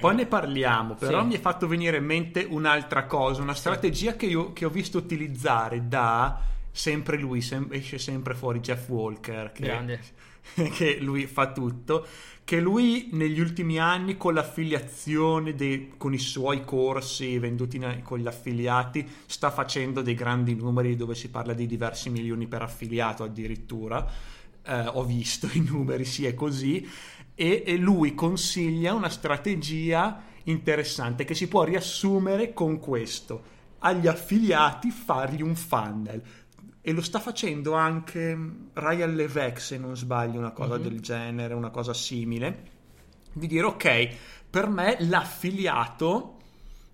Poi 0.00 0.14
ne 0.14 0.26
parliamo, 0.26 0.94
però 0.94 1.20
sì. 1.22 1.26
mi 1.26 1.34
è 1.34 1.40
fatto 1.40 1.66
venire 1.66 1.96
in 1.96 2.04
mente 2.04 2.46
un'altra 2.48 3.06
cosa, 3.06 3.42
una 3.42 3.54
strategia 3.54 4.12
sì. 4.12 4.16
che, 4.16 4.26
io, 4.26 4.52
che 4.52 4.64
ho 4.64 4.70
visto 4.70 4.96
utilizzare 4.98 5.88
da 5.88 6.40
sempre 6.70 7.18
lui, 7.18 7.40
sem- 7.40 7.72
esce 7.72 7.98
sempre 7.98 8.34
fuori 8.34 8.60
Jeff 8.60 8.88
Walker, 8.88 9.50
che 9.50 9.62
Grande. 9.64 10.00
che 10.72 10.98
lui 11.00 11.26
fa 11.26 11.52
tutto, 11.52 12.06
che 12.44 12.60
lui 12.60 13.08
negli 13.12 13.40
ultimi 13.40 13.78
anni 13.78 14.16
con 14.16 14.34
l'affiliazione, 14.34 15.54
dei, 15.54 15.92
con 15.96 16.14
i 16.14 16.18
suoi 16.18 16.64
corsi 16.64 17.38
venduti 17.38 17.76
in, 17.76 18.00
con 18.02 18.18
gli 18.18 18.26
affiliati, 18.26 19.06
sta 19.26 19.50
facendo 19.50 20.00
dei 20.00 20.14
grandi 20.14 20.54
numeri 20.54 20.96
dove 20.96 21.14
si 21.14 21.28
parla 21.28 21.52
di 21.52 21.66
diversi 21.66 22.08
milioni 22.10 22.46
per 22.46 22.62
affiliato 22.62 23.22
addirittura. 23.22 24.10
Eh, 24.62 24.86
ho 24.86 25.04
visto 25.04 25.48
i 25.52 25.60
numeri, 25.60 26.04
sì 26.04 26.24
è 26.24 26.34
così, 26.34 26.88
e, 27.34 27.62
e 27.66 27.76
lui 27.76 28.14
consiglia 28.14 28.94
una 28.94 29.10
strategia 29.10 30.22
interessante 30.44 31.24
che 31.24 31.34
si 31.34 31.48
può 31.48 31.64
riassumere 31.64 32.52
con 32.52 32.78
questo. 32.78 33.56
Agli 33.80 34.06
affiliati 34.06 34.90
fargli 34.90 35.42
un 35.42 35.54
funnel 35.54 36.22
e 36.80 36.92
lo 36.92 37.02
sta 37.02 37.18
facendo 37.18 37.74
anche 37.74 38.38
Ryan 38.72 39.14
Levesque 39.14 39.60
se 39.60 39.78
non 39.78 39.96
sbaglio 39.96 40.38
una 40.38 40.52
cosa 40.52 40.74
mm-hmm. 40.74 40.82
del 40.82 41.00
genere 41.00 41.54
una 41.54 41.70
cosa 41.70 41.92
simile 41.92 42.76
di 43.32 43.46
dire 43.46 43.64
ok 43.64 44.08
per 44.48 44.68
me 44.68 44.96
l'affiliato 45.00 46.36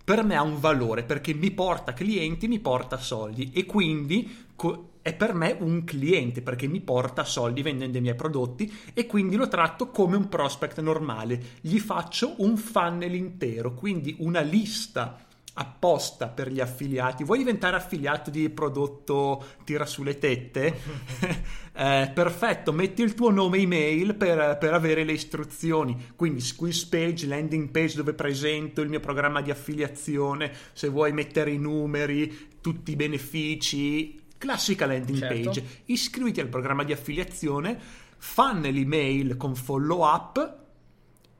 per 0.03 0.23
me 0.23 0.35
ha 0.35 0.41
un 0.41 0.59
valore 0.59 1.03
perché 1.03 1.33
mi 1.33 1.51
porta 1.51 1.93
clienti 1.93 2.47
mi 2.47 2.59
porta 2.59 2.97
soldi 2.97 3.51
e 3.53 3.65
quindi 3.65 4.47
co- 4.55 4.89
è 5.01 5.13
per 5.13 5.35
me 5.35 5.55
un 5.59 5.83
cliente 5.83 6.41
perché 6.41 6.67
mi 6.67 6.81
porta 6.81 7.23
soldi 7.23 7.61
vendendo 7.61 7.97
i 7.99 8.01
miei 8.01 8.15
prodotti 8.15 8.71
e 8.93 9.05
quindi 9.05 9.35
lo 9.35 9.47
tratto 9.47 9.89
come 9.91 10.15
un 10.15 10.27
prospect 10.29 10.81
normale 10.81 11.39
gli 11.61 11.79
faccio 11.79 12.33
un 12.37 12.57
funnel 12.57 13.13
intero 13.13 13.73
quindi 13.73 14.15
una 14.19 14.41
lista 14.41 15.23
apposta 15.57 16.27
per 16.27 16.51
gli 16.51 16.59
affiliati. 16.59 17.23
Vuoi 17.23 17.37
diventare 17.39 17.77
affiliato 17.77 18.29
di 18.29 18.49
prodotto 18.49 19.43
tira 19.63 19.85
sulle 19.85 20.17
tette? 20.17 20.79
eh, 21.73 22.11
perfetto, 22.13 22.73
metti 22.73 23.01
il 23.01 23.13
tuo 23.13 23.29
nome 23.29 23.59
email 23.59 24.15
per, 24.15 24.57
per, 24.57 24.73
avere 24.73 25.03
le 25.03 25.13
istruzioni. 25.13 26.11
Quindi 26.15 26.41
squeeze 26.41 26.87
page, 26.89 27.27
landing 27.27 27.69
page 27.69 27.95
dove 27.95 28.13
presento 28.13 28.81
il 28.81 28.89
mio 28.89 28.99
programma 28.99 29.41
di 29.41 29.51
affiliazione, 29.51 30.51
se 30.73 30.89
vuoi 30.89 31.13
mettere 31.13 31.51
i 31.51 31.57
numeri, 31.57 32.49
tutti 32.59 32.91
i 32.91 32.95
benefici. 32.95 34.23
Classica 34.37 34.85
landing 34.85 35.19
certo. 35.19 35.43
page. 35.43 35.65
Iscriviti 35.85 36.41
al 36.41 36.49
programma 36.49 36.83
di 36.83 36.91
affiliazione, 36.91 37.79
fanne 38.17 38.71
l'email 38.71 39.37
con 39.37 39.55
follow 39.55 40.03
up 40.05 40.63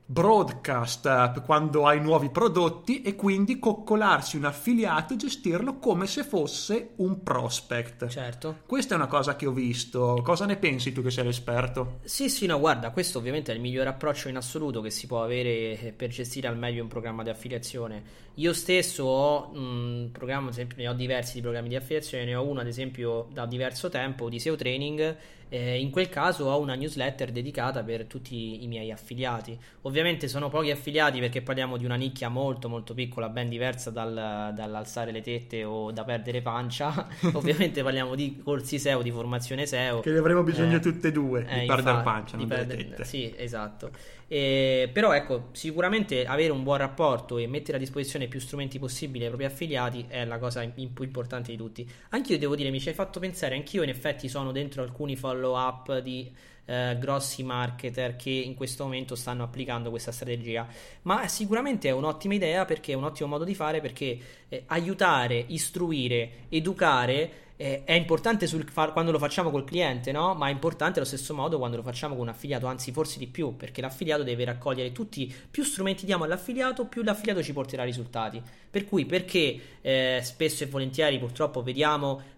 broadcast 0.08 1.42
quando 1.42 1.84
hai 1.86 2.00
nuovi 2.00 2.30
prodotti 2.30 3.02
e 3.02 3.16
quindi 3.16 3.58
coccolarsi 3.58 4.36
un 4.36 4.44
affiliato 4.44 5.14
e 5.14 5.16
gestirlo 5.16 5.78
come 5.78 6.06
se 6.06 6.22
fosse 6.22 6.90
un 6.96 7.24
prospect. 7.24 8.06
Certo. 8.06 8.58
Questa 8.66 8.94
è 8.94 8.96
una 8.96 9.08
cosa 9.08 9.34
che 9.34 9.46
ho 9.46 9.50
visto. 9.50 10.20
Cosa 10.22 10.46
ne 10.46 10.56
pensi 10.56 10.92
tu 10.92 11.02
che 11.02 11.10
sei 11.10 11.24
l'esperto? 11.24 11.98
Sì, 12.04 12.28
sì, 12.28 12.46
no, 12.46 12.60
guarda, 12.60 12.90
questo 12.90 13.18
ovviamente 13.18 13.50
è 13.50 13.54
il 13.56 13.60
migliore 13.60 13.88
approccio 13.88 14.28
in 14.28 14.36
assoluto 14.36 14.80
che 14.80 14.90
si 14.90 15.08
può 15.08 15.24
avere 15.24 15.92
per 15.96 16.10
gestire 16.10 16.46
al 16.46 16.56
meglio 16.56 16.82
un 16.82 16.88
programma 16.88 17.24
di 17.24 17.30
affiliazione. 17.30 18.24
Io 18.34 18.52
stesso 18.52 19.04
ho 19.04 19.50
un 19.54 20.10
programma, 20.12 20.46
ad 20.46 20.52
esempio, 20.52 20.76
ne 20.78 20.88
ho 20.88 20.92
diversi 20.92 21.34
di 21.34 21.40
programmi 21.40 21.68
di 21.68 21.76
affiliazione, 21.76 22.24
ne 22.24 22.34
ho 22.36 22.44
uno 22.46 22.60
ad 22.60 22.66
esempio 22.68 23.26
da 23.32 23.44
diverso 23.46 23.88
tempo 23.88 24.28
di 24.28 24.38
SEO 24.38 24.54
Training 24.54 25.16
eh, 25.48 25.78
in 25.80 25.90
quel 25.90 26.08
caso 26.08 26.46
ho 26.46 26.60
una 26.60 26.74
newsletter 26.74 27.30
dedicata 27.30 27.82
per 27.82 28.06
tutti 28.06 28.62
i 28.64 28.66
miei 28.66 28.90
affiliati. 28.90 29.56
Ovviamente 29.82 30.28
sono 30.28 30.48
pochi 30.48 30.70
affiliati 30.70 31.20
perché 31.20 31.42
parliamo 31.42 31.76
di 31.76 31.84
una 31.84 31.94
nicchia 31.94 32.28
molto 32.28 32.68
molto 32.68 32.94
piccola, 32.94 33.28
ben 33.28 33.48
diversa 33.48 33.90
dal, 33.90 34.52
dall'alzare 34.54 35.12
le 35.12 35.20
tette 35.20 35.64
o 35.64 35.92
da 35.92 36.04
perdere 36.04 36.42
pancia. 36.42 37.06
Ovviamente 37.34 37.82
parliamo 37.82 38.14
di 38.14 38.40
corsi 38.42 38.78
SEO, 38.78 39.02
di 39.02 39.10
formazione 39.10 39.66
SEO. 39.66 40.00
Che 40.00 40.10
ne 40.10 40.18
avremo 40.18 40.42
bisogno 40.42 40.76
eh, 40.76 40.80
tutte 40.80 41.08
e 41.08 41.12
due, 41.12 41.46
eh, 41.48 41.60
di 41.60 41.66
perdere 41.66 42.02
pancia, 42.02 42.36
non 42.36 42.46
perdere, 42.46 42.88
tette. 42.88 43.04
Sì, 43.04 43.32
esatto. 43.36 43.90
Eh, 44.28 44.90
però 44.92 45.12
ecco, 45.12 45.50
sicuramente 45.52 46.24
avere 46.26 46.50
un 46.50 46.64
buon 46.64 46.78
rapporto 46.78 47.38
e 47.38 47.46
mettere 47.46 47.76
a 47.76 47.80
disposizione 47.80 48.26
più 48.26 48.40
strumenti 48.40 48.78
possibili 48.78 49.22
ai 49.22 49.28
propri 49.28 49.46
affiliati 49.46 50.04
è 50.08 50.24
la 50.24 50.38
cosa 50.38 50.66
più 50.66 51.04
importante 51.04 51.52
di 51.52 51.56
tutti. 51.56 51.88
Anch'io 52.10 52.38
devo 52.38 52.56
dire, 52.56 52.70
mi 52.70 52.80
ci 52.80 52.88
hai 52.88 52.94
fatto 52.94 53.20
pensare, 53.20 53.54
anch'io 53.54 53.82
in 53.82 53.88
effetti 53.88 54.28
sono 54.28 54.50
dentro 54.50 54.82
alcuni 54.82 55.14
follow 55.14 55.56
up 55.56 55.98
di 55.98 56.32
eh, 56.64 56.96
grossi 56.98 57.44
marketer 57.44 58.16
che 58.16 58.30
in 58.30 58.54
questo 58.54 58.82
momento 58.82 59.14
stanno 59.14 59.44
applicando 59.44 59.90
questa 59.90 60.10
strategia. 60.10 60.66
Ma 61.02 61.28
sicuramente 61.28 61.88
è 61.88 61.92
un'ottima 61.92 62.34
idea 62.34 62.64
perché 62.64 62.92
è 62.92 62.96
un 62.96 63.04
ottimo 63.04 63.28
modo 63.28 63.44
di 63.44 63.54
fare 63.54 63.80
perché 63.80 64.18
eh, 64.48 64.64
aiutare, 64.66 65.44
istruire, 65.48 66.46
educare 66.48 67.44
eh, 67.56 67.84
è 67.84 67.92
importante 67.92 68.46
sul, 68.46 68.68
fa, 68.68 68.90
quando 68.90 69.10
lo 69.10 69.18
facciamo 69.18 69.50
col 69.50 69.64
cliente, 69.64 70.12
no? 70.12 70.34
Ma 70.34 70.48
è 70.48 70.50
importante 70.50 70.98
allo 70.98 71.08
stesso 71.08 71.34
modo 71.34 71.58
quando 71.58 71.76
lo 71.76 71.82
facciamo 71.82 72.14
con 72.14 72.24
un 72.24 72.28
affiliato, 72.28 72.66
anzi 72.66 72.92
forse 72.92 73.18
di 73.18 73.26
più, 73.26 73.56
perché 73.56 73.80
l'affiliato 73.80 74.22
deve 74.22 74.44
raccogliere 74.44 74.92
tutti, 74.92 75.34
più 75.50 75.64
strumenti 75.64 76.04
diamo 76.04 76.24
all'affiliato, 76.24 76.86
più 76.86 77.02
l'affiliato 77.02 77.42
ci 77.42 77.52
porterà 77.52 77.84
risultati. 77.84 78.42
Per 78.70 78.84
cui 78.84 79.06
perché 79.06 79.58
eh, 79.80 80.20
spesso 80.22 80.64
e 80.64 80.66
volentieri 80.66 81.18
purtroppo 81.18 81.62
vediamo 81.62 82.34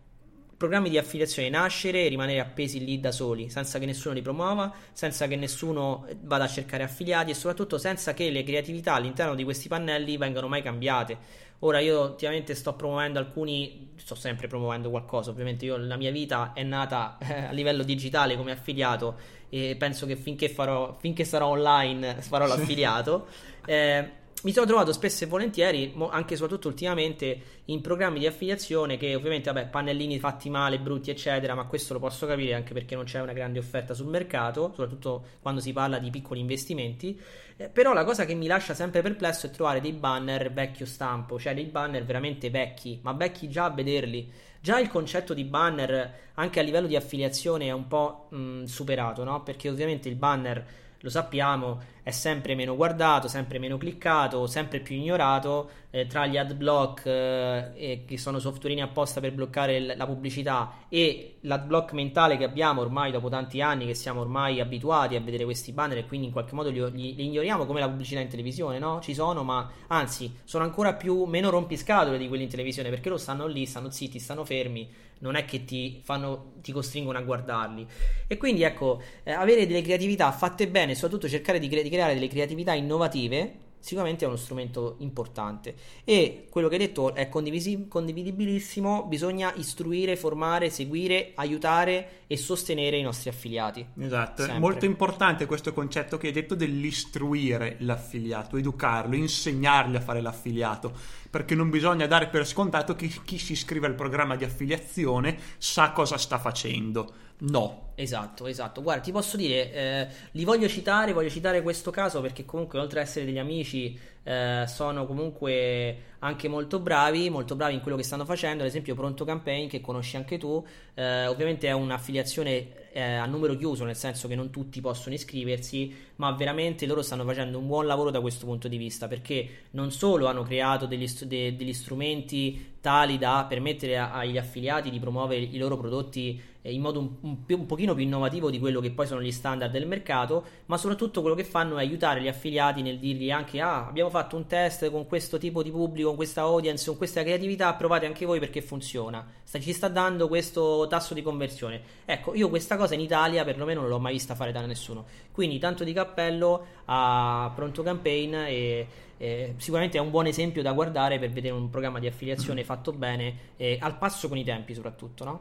programmi 0.58 0.90
di 0.90 0.98
affiliazione 0.98 1.48
nascere 1.48 2.04
e 2.04 2.08
rimanere 2.08 2.40
appesi 2.40 2.84
lì 2.84 2.98
da 2.98 3.12
soli, 3.12 3.48
senza 3.48 3.78
che 3.78 3.86
nessuno 3.86 4.14
li 4.14 4.22
promuova, 4.22 4.74
senza 4.92 5.28
che 5.28 5.36
nessuno 5.36 6.04
vada 6.22 6.44
a 6.44 6.48
cercare 6.48 6.82
affiliati 6.82 7.30
e 7.30 7.34
soprattutto 7.34 7.78
senza 7.78 8.12
che 8.12 8.28
le 8.28 8.42
creatività 8.42 8.94
all'interno 8.94 9.36
di 9.36 9.44
questi 9.44 9.68
pannelli 9.68 10.16
vengano 10.16 10.48
mai 10.48 10.60
cambiate. 10.60 11.46
Ora 11.60 11.80
io 11.80 12.02
ultimamente 12.02 12.54
sto 12.54 12.74
promuovendo 12.74 13.18
alcuni, 13.18 13.90
sto 13.96 14.14
sempre 14.14 14.46
promuovendo 14.46 14.90
qualcosa, 14.90 15.30
ovviamente 15.30 15.64
io 15.64 15.76
la 15.76 15.96
mia 15.96 16.12
vita 16.12 16.52
è 16.52 16.62
nata 16.62 17.18
eh, 17.20 17.46
a 17.46 17.50
livello 17.50 17.82
digitale 17.82 18.36
come 18.36 18.52
affiliato 18.52 19.16
e 19.48 19.74
penso 19.76 20.06
che 20.06 20.14
finché, 20.14 20.48
farò, 20.48 20.96
finché 21.00 21.24
sarò 21.24 21.48
online 21.48 22.22
farò 22.22 22.46
l'affiliato. 22.46 23.26
Eh, 23.68 24.10
mi 24.44 24.52
sono 24.52 24.66
trovato 24.66 24.92
spesso 24.92 25.24
e 25.24 25.26
volentieri, 25.26 25.94
anche 26.10 26.34
e 26.34 26.36
soprattutto 26.36 26.68
ultimamente, 26.68 27.40
in 27.66 27.80
programmi 27.80 28.20
di 28.20 28.26
affiliazione 28.26 28.96
che 28.96 29.14
ovviamente, 29.14 29.50
vabbè, 29.50 29.68
pannellini 29.68 30.18
fatti 30.18 30.48
male, 30.48 30.78
brutti, 30.78 31.10
eccetera, 31.10 31.54
ma 31.54 31.64
questo 31.64 31.94
lo 31.94 31.98
posso 31.98 32.26
capire 32.26 32.54
anche 32.54 32.72
perché 32.72 32.94
non 32.94 33.04
c'è 33.04 33.20
una 33.20 33.32
grande 33.32 33.58
offerta 33.58 33.94
sul 33.94 34.06
mercato, 34.06 34.70
soprattutto 34.74 35.24
quando 35.42 35.60
si 35.60 35.72
parla 35.72 35.98
di 35.98 36.10
piccoli 36.10 36.40
investimenti. 36.40 37.18
Eh, 37.56 37.68
però 37.68 37.92
la 37.92 38.04
cosa 38.04 38.24
che 38.24 38.34
mi 38.34 38.46
lascia 38.46 38.74
sempre 38.74 39.02
perplesso 39.02 39.46
è 39.46 39.50
trovare 39.50 39.80
dei 39.80 39.92
banner 39.92 40.52
vecchio 40.52 40.86
stampo, 40.86 41.38
cioè 41.38 41.54
dei 41.54 41.64
banner 41.64 42.04
veramente 42.04 42.48
vecchi, 42.50 43.00
ma 43.02 43.12
vecchi 43.12 43.48
già 43.48 43.64
a 43.64 43.70
vederli. 43.70 44.30
Già 44.60 44.78
il 44.78 44.88
concetto 44.88 45.34
di 45.34 45.44
banner, 45.44 46.30
anche 46.34 46.60
a 46.60 46.62
livello 46.62 46.86
di 46.86 46.96
affiliazione, 46.96 47.66
è 47.66 47.72
un 47.72 47.88
po' 47.88 48.28
mh, 48.30 48.64
superato, 48.64 49.24
no? 49.24 49.42
Perché 49.42 49.68
ovviamente 49.68 50.08
il 50.08 50.16
banner 50.16 50.66
lo 51.00 51.10
sappiamo, 51.10 51.80
è 52.08 52.10
sempre 52.10 52.54
meno 52.54 52.74
guardato, 52.74 53.28
sempre 53.28 53.58
meno 53.58 53.76
cliccato, 53.76 54.46
sempre 54.46 54.80
più 54.80 54.96
ignorato. 54.96 55.68
Eh, 55.90 56.06
tra 56.06 56.26
gli 56.26 56.36
ad 56.36 56.54
block, 56.54 57.06
eh, 57.06 58.04
che 58.06 58.18
sono 58.18 58.38
software 58.38 58.80
apposta 58.82 59.20
per 59.20 59.32
bloccare 59.32 59.80
l- 59.80 59.94
la 59.96 60.06
pubblicità, 60.06 60.84
e 60.88 61.36
l'ad 61.40 61.66
block 61.66 61.92
mentale 61.92 62.36
che 62.36 62.44
abbiamo 62.44 62.82
ormai 62.82 63.10
dopo 63.10 63.30
tanti 63.30 63.62
anni, 63.62 63.86
che 63.86 63.94
siamo 63.94 64.20
ormai 64.20 64.60
abituati 64.60 65.16
a 65.16 65.20
vedere 65.20 65.44
questi 65.44 65.72
banner 65.72 65.98
e 65.98 66.06
quindi 66.06 66.26
in 66.26 66.32
qualche 66.32 66.54
modo 66.54 66.68
li, 66.68 66.80
li, 66.92 67.14
li 67.14 67.24
ignoriamo 67.24 67.64
come 67.64 67.80
la 67.80 67.88
pubblicità 67.88 68.20
in 68.20 68.28
televisione, 68.28 68.78
no? 68.78 69.00
Ci 69.00 69.14
sono, 69.14 69.42
ma 69.44 69.70
anzi, 69.86 70.30
sono 70.44 70.64
ancora 70.64 70.92
più 70.92 71.24
meno 71.24 71.48
rompiscatole 71.48 72.18
di 72.18 72.28
quelli 72.28 72.42
in 72.44 72.50
televisione 72.50 72.90
perché 72.90 73.08
lo 73.08 73.16
stanno 73.16 73.46
lì, 73.46 73.64
stanno 73.64 73.90
zitti, 73.90 74.18
stanno 74.18 74.44
fermi, 74.44 74.90
non 75.20 75.36
è 75.36 75.44
che 75.46 75.64
ti, 75.64 76.00
fanno, 76.04 76.52
ti 76.60 76.70
costringono 76.70 77.16
a 77.16 77.22
guardarli. 77.22 77.86
E 78.26 78.36
quindi 78.36 78.62
ecco, 78.62 79.00
eh, 79.22 79.32
avere 79.32 79.66
delle 79.66 79.82
creatività 79.82 80.30
fatte 80.32 80.68
bene, 80.68 80.94
soprattutto 80.94 81.28
cercare 81.28 81.58
di, 81.58 81.68
cre- 81.68 81.82
di 81.82 81.88
creare 81.98 82.14
delle 82.14 82.28
creatività 82.28 82.74
innovative 82.74 83.66
sicuramente 83.80 84.24
è 84.24 84.28
uno 84.28 84.36
strumento 84.36 84.96
importante. 84.98 85.74
E 86.04 86.46
quello 86.50 86.68
che 86.68 86.74
hai 86.74 86.80
detto 86.80 87.14
è 87.14 87.28
condivisi- 87.28 87.86
condividibilissimo 87.88 89.04
bisogna 89.04 89.52
istruire, 89.54 90.16
formare, 90.16 90.68
seguire, 90.68 91.32
aiutare 91.36 92.24
e 92.26 92.36
sostenere 92.36 92.98
i 92.98 93.02
nostri 93.02 93.30
affiliati. 93.30 93.86
Esatto, 94.00 94.44
è 94.44 94.58
molto 94.58 94.84
importante 94.84 95.46
questo 95.46 95.72
concetto 95.72 96.18
che 96.18 96.26
hai 96.26 96.32
detto 96.32 96.54
dell'istruire 96.54 97.76
l'affiliato 97.80 98.56
educarlo, 98.56 99.14
insegnargli 99.14 99.96
a 99.96 100.00
fare 100.00 100.20
l'affiliato 100.20 100.92
perché 101.30 101.54
non 101.54 101.70
bisogna 101.70 102.06
dare 102.06 102.28
per 102.28 102.46
scontato 102.46 102.94
che 102.94 103.08
chi 103.24 103.38
si 103.38 103.52
iscrive 103.52 103.86
al 103.86 103.94
programma 103.94 104.36
di 104.36 104.44
affiliazione 104.44 105.38
sa 105.58 105.92
cosa 105.92 106.16
sta 106.16 106.38
facendo 106.38 107.26
No. 107.40 107.86
Esatto, 107.94 108.46
esatto. 108.46 108.82
Guarda, 108.82 109.02
ti 109.02 109.12
posso 109.12 109.36
dire, 109.36 109.72
eh, 109.72 110.08
li 110.32 110.44
voglio 110.44 110.68
citare, 110.68 111.12
voglio 111.12 111.28
citare 111.28 111.62
questo 111.62 111.90
caso 111.90 112.20
perché 112.20 112.44
comunque 112.44 112.78
oltre 112.78 113.00
ad 113.00 113.06
essere 113.06 113.24
degli 113.24 113.38
amici 113.38 113.98
eh, 114.22 114.64
sono 114.66 115.04
comunque 115.06 116.02
anche 116.20 116.48
molto 116.48 116.78
bravi, 116.78 117.28
molto 117.28 117.56
bravi 117.56 117.74
in 117.74 117.80
quello 117.80 117.96
che 117.96 118.02
stanno 118.04 118.24
facendo. 118.24 118.62
Ad 118.62 118.68
esempio, 118.68 118.94
Pronto 118.94 119.24
Campaign, 119.24 119.68
che 119.68 119.80
conosci 119.80 120.16
anche 120.16 120.38
tu, 120.38 120.64
eh, 120.94 121.26
ovviamente 121.26 121.68
è 121.68 121.72
un'affiliazione 121.72 122.77
eh, 122.98 123.14
a 123.14 123.26
numero 123.26 123.56
chiuso, 123.56 123.84
nel 123.84 123.94
senso 123.94 124.26
che 124.26 124.34
non 124.34 124.50
tutti 124.50 124.80
possono 124.80 125.14
iscriversi, 125.14 125.94
ma 126.16 126.32
veramente 126.32 126.84
loro 126.84 127.00
stanno 127.02 127.24
facendo 127.24 127.58
un 127.58 127.68
buon 127.68 127.86
lavoro 127.86 128.10
da 128.10 128.20
questo 128.20 128.44
punto 128.44 128.66
di 128.66 128.76
vista 128.76 129.06
perché 129.06 129.66
non 129.70 129.92
solo 129.92 130.26
hanno 130.26 130.42
creato 130.42 130.86
degli, 130.86 131.08
de, 131.08 131.54
degli 131.54 131.72
strumenti 131.72 132.74
tali 132.80 133.18
da 133.18 133.44
permettere 133.48 133.98
agli 133.98 134.38
affiliati 134.38 134.90
di 134.90 134.98
promuovere 134.98 135.42
i 135.42 135.58
loro 135.58 135.76
prodotti 135.76 136.40
eh, 136.62 136.72
in 136.72 136.80
modo 136.80 137.00
un, 137.00 137.10
un, 137.20 137.36
un, 137.46 137.66
pochino 137.66 137.94
più 137.94 138.04
innovativo 138.04 138.50
di 138.50 138.58
quello 138.58 138.80
che 138.80 138.90
poi 138.90 139.06
sono 139.06 139.22
gli 139.22 139.32
standard 139.32 139.72
del 139.72 139.86
mercato, 139.86 140.44
ma 140.66 140.76
soprattutto 140.76 141.20
quello 141.20 141.34
che 141.34 141.44
fanno 141.44 141.76
è 141.76 141.80
aiutare 141.80 142.20
gli 142.20 142.28
affiliati 142.28 142.82
nel 142.82 142.98
dirgli 142.98 143.30
anche 143.30 143.60
ah, 143.60 143.86
abbiamo 143.86 144.10
fatto 144.10 144.36
un 144.36 144.46
test 144.46 144.90
con 144.90 145.06
questo 145.06 145.38
tipo 145.38 145.62
di 145.62 145.70
pubblico, 145.70 146.08
con 146.08 146.16
questa 146.16 146.42
audience, 146.42 146.86
con 146.86 146.96
questa 146.96 147.22
creatività, 147.22 147.74
provate 147.74 148.06
anche 148.06 148.26
voi 148.26 148.38
perché 148.38 148.60
funziona, 148.60 149.26
ci 149.44 149.72
sta 149.72 149.88
dando 149.88 150.28
questo 150.28 150.86
tasso 150.88 151.14
di 151.14 151.22
conversione. 151.22 151.80
Ecco, 152.04 152.34
io 152.34 152.48
questa 152.48 152.76
cosa 152.76 152.94
in 152.94 153.00
Italia 153.00 153.44
perlomeno 153.44 153.80
non 153.80 153.88
l'ho 153.88 153.98
mai 153.98 154.12
vista 154.12 154.34
fare 154.34 154.52
da 154.52 154.64
nessuno, 154.64 155.04
quindi 155.32 155.58
tanto 155.58 155.84
di 155.84 155.92
cappello 155.92 156.64
a 156.86 157.52
Pronto 157.54 157.82
Campaign 157.82 158.34
e 158.34 158.86
eh, 159.18 159.54
sicuramente 159.58 159.98
è 159.98 160.00
un 160.00 160.10
buon 160.10 160.26
esempio 160.26 160.62
da 160.62 160.72
guardare 160.72 161.18
per 161.18 161.30
vedere 161.30 161.54
un 161.54 161.68
programma 161.68 161.98
di 161.98 162.06
affiliazione 162.06 162.64
fatto 162.64 162.92
bene, 162.92 163.52
eh, 163.56 163.76
al 163.80 163.98
passo 163.98 164.28
con 164.28 164.38
i 164.38 164.44
tempi 164.44 164.74
soprattutto, 164.74 165.24
no? 165.24 165.40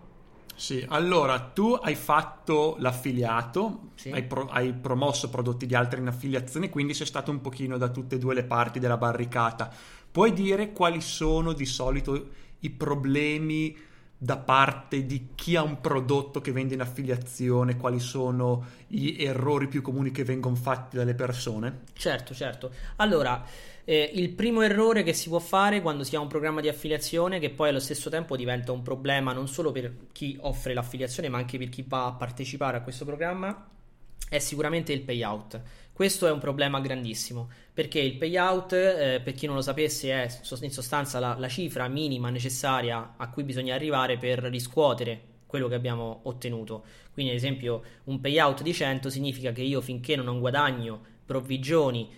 Sì, 0.56 0.84
allora 0.90 1.40
tu 1.40 1.74
hai 1.74 1.94
fatto 1.94 2.78
l'affiliato, 2.80 3.92
sì. 3.94 4.10
hai, 4.10 4.24
pro- 4.24 4.48
hai, 4.50 4.74
promosso 4.74 5.30
prodotti 5.30 5.68
di 5.68 5.76
altri 5.76 6.00
in 6.00 6.08
affiliazione, 6.08 6.70
quindi 6.70 6.96
sei 6.96 7.06
stato 7.06 7.30
un 7.30 7.42
pochino 7.42 7.78
da 7.78 7.90
tutte 7.90 8.16
e 8.16 8.18
due 8.18 8.34
le 8.34 8.44
parti 8.44 8.80
della 8.80 8.98
barricata. 8.98 9.72
Puoi 10.12 10.34
dire 10.34 10.72
quali 10.72 11.00
sono 11.00 11.54
di 11.54 11.66
solito 11.66 12.30
i 12.62 12.72
problemi 12.72 13.78
da 14.18 14.38
parte 14.38 15.06
di 15.06 15.30
chi 15.36 15.56
ha 15.56 15.62
un 15.62 15.80
prodotto 15.80 16.42
che 16.42 16.52
vende 16.52 16.74
in 16.74 16.82
affiliazione, 16.82 17.78
quali 17.78 18.00
sono 18.00 18.66
gli 18.88 19.22
errori 19.24 19.68
più 19.68 19.82
comuni 19.82 20.12
che 20.12 20.24
vengono 20.24 20.56
fatti 20.56 20.98
dalle 20.98 21.14
persone? 21.14 21.82
Certo, 21.94 22.34
certo. 22.34 22.72
Allora, 22.96 23.46
eh, 23.84 24.12
il 24.16 24.30
primo 24.32 24.62
errore 24.62 25.04
che 25.04 25.14
si 25.14 25.30
può 25.30 25.40
fare 25.40 25.82
quando 25.82 26.04
si 26.04 26.16
ha 26.16 26.20
un 26.20 26.28
programma 26.28 26.62
di 26.62 26.68
affiliazione, 26.68 27.40
che 27.40 27.52
poi 27.52 27.70
allo 27.70 27.80
stesso 27.80 28.10
tempo 28.10 28.36
diventa 28.36 28.72
un 28.72 28.82
problema 28.82 29.34
non 29.34 29.48
solo 29.48 29.72
per 29.72 29.94
chi 30.12 30.36
offre 30.42 30.74
l'affiliazione, 30.74 31.30
ma 31.30 31.38
anche 31.38 31.58
per 31.60 31.70
chi 31.70 31.86
va 31.88 32.08
a 32.08 32.14
partecipare 32.14 32.78
a 32.78 32.82
questo 32.82 33.06
programma, 33.06 33.70
è 34.30 34.40
sicuramente 34.40 34.94
il 34.94 35.02
payout. 35.02 35.62
Questo 35.92 36.28
è 36.28 36.32
un 36.32 36.40
problema 36.40 36.80
grandissimo 36.80 37.50
perché 37.74 38.00
il 38.00 38.18
payout, 38.18 38.74
eh, 38.74 39.22
per 39.24 39.34
chi 39.34 39.48
non 39.48 39.56
lo 39.56 39.62
sapesse, 39.62 40.12
è 40.12 40.30
in 40.62 40.72
sostanza 40.72 41.20
la, 41.20 41.36
la, 41.38 41.48
cifra 41.48 41.88
minima 41.88 42.30
necessaria 42.30 43.16
a 43.18 43.30
cui 43.30 43.44
bisogna 43.44 43.74
arrivare 43.74 44.18
per 44.18 44.40
riscuotere 44.44 45.22
quello 45.48 45.68
che 45.68 45.76
abbiamo 45.76 46.20
ottenuto. 46.24 46.84
Quindi, 47.12 47.32
ad 47.32 47.38
esempio, 47.38 47.84
un 48.06 48.20
payout 48.20 48.62
di 48.62 48.74
100 48.74 49.10
significa 49.10 49.52
che 49.52 49.62
io 49.62 49.82
finché 49.82 50.16
non 50.16 50.40
guadagno 50.40 51.02
provvigioni 51.26 52.10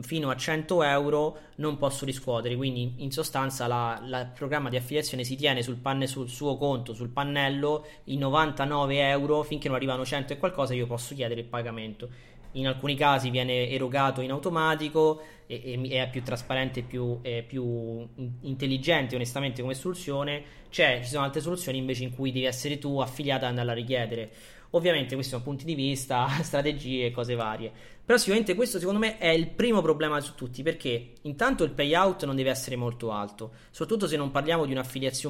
fino 0.00 0.30
a 0.30 0.36
100 0.36 0.82
euro 0.82 1.38
non 1.56 1.76
posso 1.76 2.04
riscuotere. 2.04 2.56
Quindi, 2.56 2.94
in 2.98 3.10
sostanza, 3.10 4.00
il 4.02 4.30
programma 4.34 4.68
di 4.68 4.76
affiliazione 4.76 5.24
si 5.24 5.36
tiene 5.36 5.62
sul, 5.62 5.76
panne, 5.76 6.06
sul 6.06 6.28
suo 6.28 6.56
conto, 6.56 6.94
sul 6.94 7.08
pannello, 7.10 7.86
i 8.04 8.16
99 8.16 9.08
euro 9.08 9.42
finché 9.42 9.68
non 9.68 9.76
arrivano 9.76 10.04
100 10.04 10.32
e 10.32 10.38
qualcosa, 10.38 10.74
io 10.74 10.86
posso 10.86 11.14
chiedere 11.14 11.40
il 11.40 11.46
pagamento. 11.46 12.08
In 12.52 12.66
alcuni 12.66 12.94
casi 12.96 13.28
viene 13.28 13.68
erogato 13.68 14.22
in 14.22 14.30
automatico 14.30 15.20
e, 15.46 15.78
e 15.90 16.02
è 16.02 16.08
più 16.08 16.22
trasparente 16.22 16.82
più, 16.82 17.20
più, 17.46 18.08
intelligente 18.42 19.14
onestamente 19.14 19.60
come 19.60 19.74
soluzione. 19.74 20.42
C'è, 20.70 21.00
ci 21.02 21.10
sono 21.10 21.24
altre 21.24 21.40
soluzioni 21.40 21.76
invece 21.76 22.04
in 22.04 22.14
cui 22.14 22.32
devi 22.32 22.46
essere 22.46 22.78
tu 22.78 22.98
affiliato 22.98 23.44
ad 23.44 23.50
andare 23.50 23.70
a 23.72 23.74
richiedere 23.74 24.30
ovviamente 24.76 25.14
questi 25.14 25.32
sono 25.32 25.44
punti 25.44 25.64
di 25.64 25.74
vista 25.74 26.28
strategie 26.42 27.10
cose 27.10 27.34
varie 27.34 27.72
però 28.06 28.18
sicuramente 28.18 28.54
questo 28.54 28.78
secondo 28.78 29.00
me 29.00 29.18
è 29.18 29.26
il 29.30 29.48
primo 29.48 29.82
problema 29.82 30.20
su 30.20 30.36
tutti 30.36 30.62
perché 30.62 31.14
intanto 31.22 31.64
il 31.64 31.72
payout 31.72 32.24
non 32.24 32.36
deve 32.36 32.50
essere 32.50 32.76
molto 32.76 33.10
alto, 33.10 33.50
soprattutto 33.72 34.06
se 34.06 34.16
non 34.16 34.30
parliamo 34.30 34.64
di 34.64 34.70
un 34.70 34.78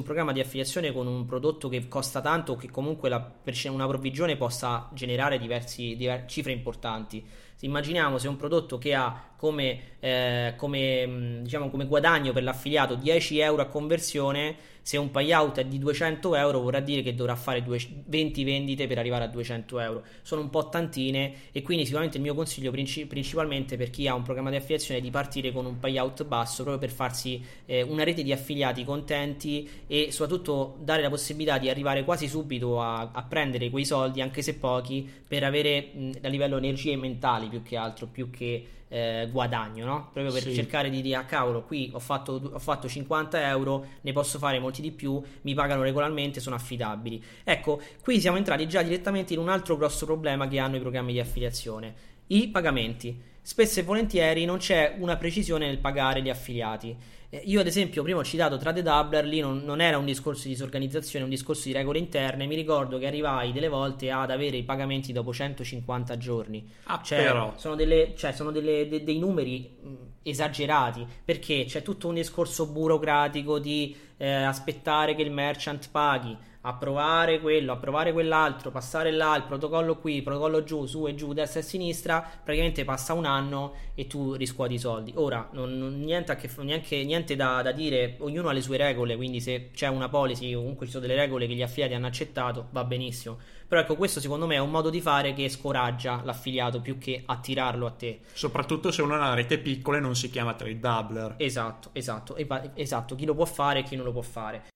programma 0.03 0.31
di 0.31 0.41
affiliazione 0.41 0.93
con 0.93 1.07
un 1.07 1.25
prodotto 1.25 1.69
che 1.69 1.87
costa 1.87 2.21
tanto 2.21 2.51
o 2.51 2.55
che 2.55 2.69
comunque 2.69 3.09
la, 3.09 3.33
una 3.69 3.87
provvigione 3.87 4.37
possa 4.37 4.91
generare 4.93 5.39
diversi, 5.39 5.95
diverse 5.95 6.27
cifre 6.27 6.51
importanti. 6.51 7.25
Immaginiamo 7.61 8.17
se 8.17 8.27
un 8.27 8.35
prodotto 8.35 8.77
che 8.77 8.93
ha 8.93 9.27
come, 9.37 9.79
eh, 9.99 10.53
come, 10.57 11.39
diciamo, 11.41 11.69
come 11.69 11.85
guadagno 11.85 12.33
per 12.33 12.43
l'affiliato 12.43 12.95
10 12.95 13.39
euro 13.39 13.61
a 13.61 13.65
conversione, 13.65 14.55
se 14.87 14.95
un 14.95 15.11
payout 15.11 15.57
è 15.57 15.65
di 15.65 15.79
200 15.79 16.33
euro 16.35 16.61
vorrà 16.61 16.79
dire 16.79 17.01
che 17.01 17.13
dovrà 17.13 17.35
fare 17.35 17.61
20 17.61 18.43
vendite 18.45 18.87
per 18.87 18.97
arrivare 18.97 19.25
a 19.25 19.27
200 19.27 19.79
euro. 19.79 20.03
Sono 20.21 20.39
un 20.39 20.49
po' 20.49 20.69
tantine 20.69 21.33
e 21.51 21.61
quindi 21.61 21.83
sicuramente 21.83 22.15
il 22.15 22.23
mio 22.23 22.33
consiglio 22.33 22.71
princip- 22.71 23.09
principalmente 23.09 23.75
per 23.75 23.89
chi 23.89 24.07
ha 24.07 24.13
un 24.13 24.21
programma 24.21 24.49
di 24.49 24.55
affiliazione 24.55 25.01
è 25.01 25.03
di 25.03 25.09
partire 25.09 25.51
con 25.51 25.65
un 25.65 25.77
payout 25.77 26.23
basso 26.23 26.63
proprio 26.63 26.77
per 26.77 26.95
farsi 26.95 27.43
eh, 27.65 27.81
una 27.81 28.05
rete 28.05 28.23
di 28.23 28.31
affiliati 28.31 28.85
contenti 28.85 29.69
e 29.87 30.07
soprattutto 30.11 30.77
dare 30.79 31.01
la 31.01 31.09
possibilità 31.09 31.57
di 31.57 31.69
arrivare 31.69 32.05
quasi 32.05 32.29
subito 32.29 32.81
a, 32.81 33.11
a 33.11 33.23
prendere 33.23 33.69
quei 33.69 33.83
soldi, 33.83 34.21
anche 34.21 34.41
se 34.41 34.55
pochi, 34.55 35.05
per 35.27 35.43
avere 35.43 35.89
mh, 35.91 36.11
a 36.21 36.29
livello 36.29 36.55
energie 36.55 36.95
mentali 36.95 37.46
più 37.49 37.63
che 37.63 37.75
altro, 37.75 38.07
più 38.07 38.29
che 38.29 38.67
eh, 38.89 39.27
guadagno, 39.31 39.85
no? 39.85 40.09
Proprio 40.13 40.31
per 40.31 40.43
sì. 40.43 40.53
cercare 40.53 40.89
di 40.89 41.01
dire, 41.01 41.15
ah 41.15 41.25
cavolo, 41.25 41.63
qui 41.63 41.89
ho 41.93 41.99
fatto, 41.99 42.41
ho 42.53 42.59
fatto 42.59 42.87
50 42.87 43.47
euro, 43.49 43.85
ne 44.01 44.11
posso 44.13 44.37
fare 44.37 44.59
molti 44.59 44.81
di 44.81 44.91
più, 44.91 45.21
mi 45.41 45.53
pagano 45.53 45.81
regolarmente, 45.81 46.39
sono 46.39 46.55
affidabili. 46.55 47.23
Ecco, 47.43 47.81
qui 48.01 48.19
siamo 48.19 48.37
entrati 48.37 48.67
già 48.67 48.81
direttamente 48.81 49.33
in 49.33 49.39
un 49.39 49.49
altro 49.49 49.75
grosso 49.77 50.05
problema 50.05 50.47
che 50.47 50.59
hanno 50.59 50.77
i 50.77 50.79
programmi 50.79 51.13
di 51.13 51.19
affiliazione, 51.19 51.93
i 52.27 52.47
pagamenti. 52.47 53.35
spesso 53.41 53.79
e 53.79 53.83
volentieri 53.83 54.43
non 54.43 54.57
c'è 54.57 54.95
una 54.99 55.15
precisione 55.15 55.67
nel 55.67 55.77
pagare 55.79 56.21
gli 56.21 56.29
affiliati. 56.29 56.95
Eh, 57.29 57.41
io, 57.45 57.59
ad 57.59 57.67
esempio, 57.67 58.03
prima 58.03 58.19
ho 58.19 58.23
citato 58.23 58.57
Trade 58.57 58.81
Doubler, 58.81 59.25
lì 59.25 59.41
non, 59.41 59.63
non, 59.65 59.81
era 59.81 59.97
un 59.97 60.05
discorso 60.05 60.43
di 60.43 60.49
disorganizzazione, 60.49 61.25
un 61.25 61.29
discorso 61.29 61.67
di 61.67 61.73
regole 61.73 61.99
interne. 61.99 62.45
Mi 62.45 62.55
ricordo 62.55 62.97
che 62.97 63.07
arrivai 63.07 63.51
delle 63.51 63.67
volte 63.67 64.09
ad 64.11 64.31
avere 64.31 64.57
i 64.57 64.63
pagamenti 64.63 65.11
dopo 65.11 65.33
150 65.33 66.17
giorni. 66.17 66.69
Ah, 66.85 67.01
cioè, 67.03 67.23
però. 67.23 67.53
Sono, 67.57 67.75
delle, 67.75 68.13
cioè, 68.15 68.31
sono 68.31 68.51
delle, 68.51 68.87
de, 68.87 69.03
dei 69.03 69.19
numeri 69.19 69.75
esagerati 70.23 71.05
perché 71.23 71.65
c'è 71.65 71.81
tutto 71.81 72.07
un 72.07 72.15
discorso 72.15 72.67
burocratico 72.67 73.59
di 73.59 73.95
eh, 74.17 74.29
aspettare 74.29 75.15
che 75.15 75.21
il 75.21 75.31
merchant 75.31 75.89
paghi 75.89 76.35
approvare 76.67 77.39
quello, 77.39 77.71
approvare 77.71 78.11
quell'altro, 78.11 78.71
passare 78.71 79.11
là, 79.11 79.35
il 79.35 79.43
protocollo 79.43 79.97
qui, 79.97 80.21
protocollo 80.21 80.63
giù, 80.63 80.85
su 80.85 81.07
e 81.07 81.15
giù, 81.15 81.33
destra 81.33 81.61
e 81.61 81.63
sinistra, 81.63 82.19
praticamente 82.19 82.83
passa 82.83 83.13
un 83.13 83.25
anno 83.25 83.73
e 83.95 84.05
tu 84.05 84.33
riscuoti 84.33 84.73
i 84.73 84.79
soldi. 84.79 85.13
Ora, 85.15 85.47
non, 85.53 85.77
non, 85.77 85.99
niente, 85.99 86.35
che, 86.35 86.49
neanche, 86.57 87.03
niente 87.03 87.35
da, 87.35 87.61
da, 87.61 87.71
dire, 87.71 88.17
ognuno 88.19 88.49
ha 88.49 88.51
le 88.51 88.61
sue 88.61 88.77
regole, 88.77 89.15
quindi 89.15 89.39
se 89.39 89.69
c'è 89.73 89.87
una 89.87 90.09
policy 90.09 90.53
o 90.53 90.59
comunque 90.59 90.85
ci 90.85 90.91
sono 90.91 91.05
delle 91.05 91.17
regole 91.17 91.47
che 91.47 91.53
gli 91.53 91.61
affiliati 91.61 91.93
hanno 91.93 92.07
accettato, 92.07 92.67
va 92.71 92.83
benissimo. 92.83 93.37
Però 93.67 93.81
ecco, 93.81 93.95
questo 93.95 94.19
secondo 94.19 94.45
me 94.45 94.55
è 94.55 94.59
un 94.59 94.71
modo 94.71 94.89
di 94.89 95.01
fare 95.01 95.33
che 95.33 95.49
scoraggia 95.49 96.21
l'affiliato 96.23 96.79
più 96.79 96.97
che 96.97 97.23
attirarlo 97.25 97.85
a 97.85 97.91
te. 97.91 98.19
Soprattutto 98.33 98.91
se 98.91 99.01
uno 99.01 99.15
ha 99.15 99.17
una 99.17 99.33
rete 99.33 99.57
piccola 99.57 99.97
e 99.97 99.99
non 99.99 100.15
si 100.15 100.29
chiama 100.29 100.53
trade 100.53 100.79
doubler. 100.79 101.33
Esatto, 101.37 101.89
esatto, 101.93 102.35
esatto, 102.75 103.15
chi 103.15 103.25
lo 103.25 103.35
può 103.35 103.45
fare 103.45 103.79
e 103.79 103.83
chi 103.83 103.95
non 103.95 104.05
lo 104.05 104.11
può 104.11 104.21
fare. 104.21 104.67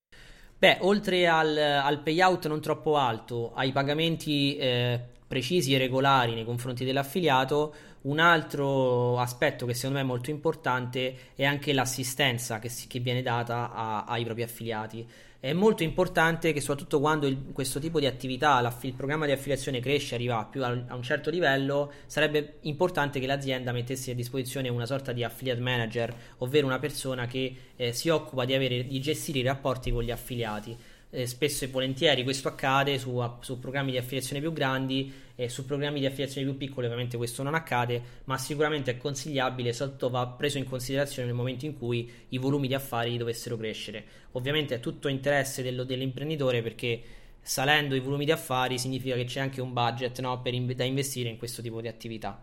Beh, 0.62 0.78
oltre 0.82 1.26
al, 1.26 1.58
al 1.58 2.04
payout 2.04 2.48
non 2.48 2.62
troppo 2.62 2.96
alto, 2.96 3.52
ai 3.56 3.72
pagamenti 3.72 4.56
eh, 4.58 5.00
precisi 5.26 5.74
e 5.74 5.80
regolari 5.80 6.36
nei 6.36 6.46
confronti 6.46 6.86
dell'affiliato, 6.86 7.74
un 8.02 8.20
altro 8.20 9.18
aspetto 9.18 9.66
che 9.66 9.74
secondo 9.74 9.96
me 9.96 10.04
è 10.04 10.08
molto 10.08 10.30
importante 10.30 11.32
è 11.34 11.46
anche 11.46 11.74
l'assistenza 11.74 12.60
che, 12.60 12.70
si, 12.70 12.86
che 12.86 13.00
viene 13.00 13.24
data 13.24 13.74
a, 13.74 14.04
ai 14.04 14.24
propri 14.24 14.44
affiliati. 14.44 15.10
È 15.44 15.54
molto 15.54 15.82
importante 15.82 16.54
che 16.54 16.62
soprattutto 16.62 17.00
quando 17.00 17.26
il, 17.26 17.52
questo 17.52 17.80
tipo 17.80 18.00
di 18.00 18.06
attività, 18.06 18.60
il 18.84 18.94
programma 18.94 19.26
di 19.26 19.32
affiliazione 19.32 19.80
cresce, 19.80 20.14
arriva 20.14 20.46
più 20.46 20.64
a, 20.64 20.68
a, 20.68 20.94
un 20.94 21.02
certo 21.02 21.32
livello, 21.32 21.92
sarebbe 22.06 22.60
importante 22.62 23.20
che 23.20 23.26
l'azienda 23.26 23.72
mettesse 23.72 24.12
a 24.12 24.14
disposizione 24.14 24.70
una 24.70 24.86
sorta 24.86 25.14
di 25.14 25.24
affiliate 25.24 25.60
manager, 25.60 26.16
ovvero 26.38 26.68
una 26.68 26.78
persona 26.78 27.26
che 27.26 27.56
eh, 27.76 27.92
si 27.92 28.10
occupa 28.10 28.46
di, 28.46 28.54
avere, 28.54 28.86
di 28.86 29.02
gestire 29.02 29.40
i 29.40 29.42
rapporti 29.42 29.92
con 29.92 30.04
gli 30.04 30.12
affiliati 30.12 30.78
eh, 31.12 31.28
spesso 31.28 31.66
e 31.66 31.68
volentieri 31.68 32.24
questo 32.24 32.48
accade 32.48 32.98
su, 32.98 33.22
su, 33.42 33.60
programmi 33.60 33.92
di 33.92 33.98
affiliazione 33.98 34.42
più 34.42 34.54
grandi 34.54 35.14
e 35.36 35.50
su 35.50 35.66
programmi 35.66 36.00
di 36.00 36.06
affiliazione 36.06 36.48
più 36.48 36.58
piccoli 36.58 36.86
ovviamente 36.86 37.18
questo 37.18 37.44
non 37.44 37.54
accade 37.54 38.02
ma 38.26 38.38
sicuramente 38.38 38.92
è 38.92 38.98
consigliabile 38.98 39.74
sotto 39.74 40.10
va 40.10 40.26
preso 40.28 40.58
in 40.58 40.66
considerazione 40.66 41.28
nel 41.28 41.38
momento 41.38 41.66
in 41.66 41.78
cui 41.78 42.10
i 42.30 42.38
volumi 42.38 42.68
di 42.68 42.74
affari 42.74 43.18
dovessero 43.18 43.58
crescere. 43.58 44.04
Ovviamente 44.32 44.76
è 44.76 44.80
tutto 44.80 45.10
interesse 45.10 45.62
dello, 45.62 45.84
dell'imprenditore 45.84 46.62
perché 46.62 47.02
salendo 47.42 47.96
i 47.96 48.00
volumi 48.00 48.26
di 48.26 48.32
affari 48.32 48.78
significa 48.78 49.16
che 49.16 49.26
c'è 49.26 49.42
anche 49.42 49.62
un 49.62 49.74
budget 49.74 50.20
no, 50.22 50.42
per, 50.42 50.54
da 50.76 50.84
investire 50.84 51.30
in 51.30 51.38
questo 51.38 51.62
tipo 51.62 51.82
di 51.82 51.88
attività. 51.88 52.42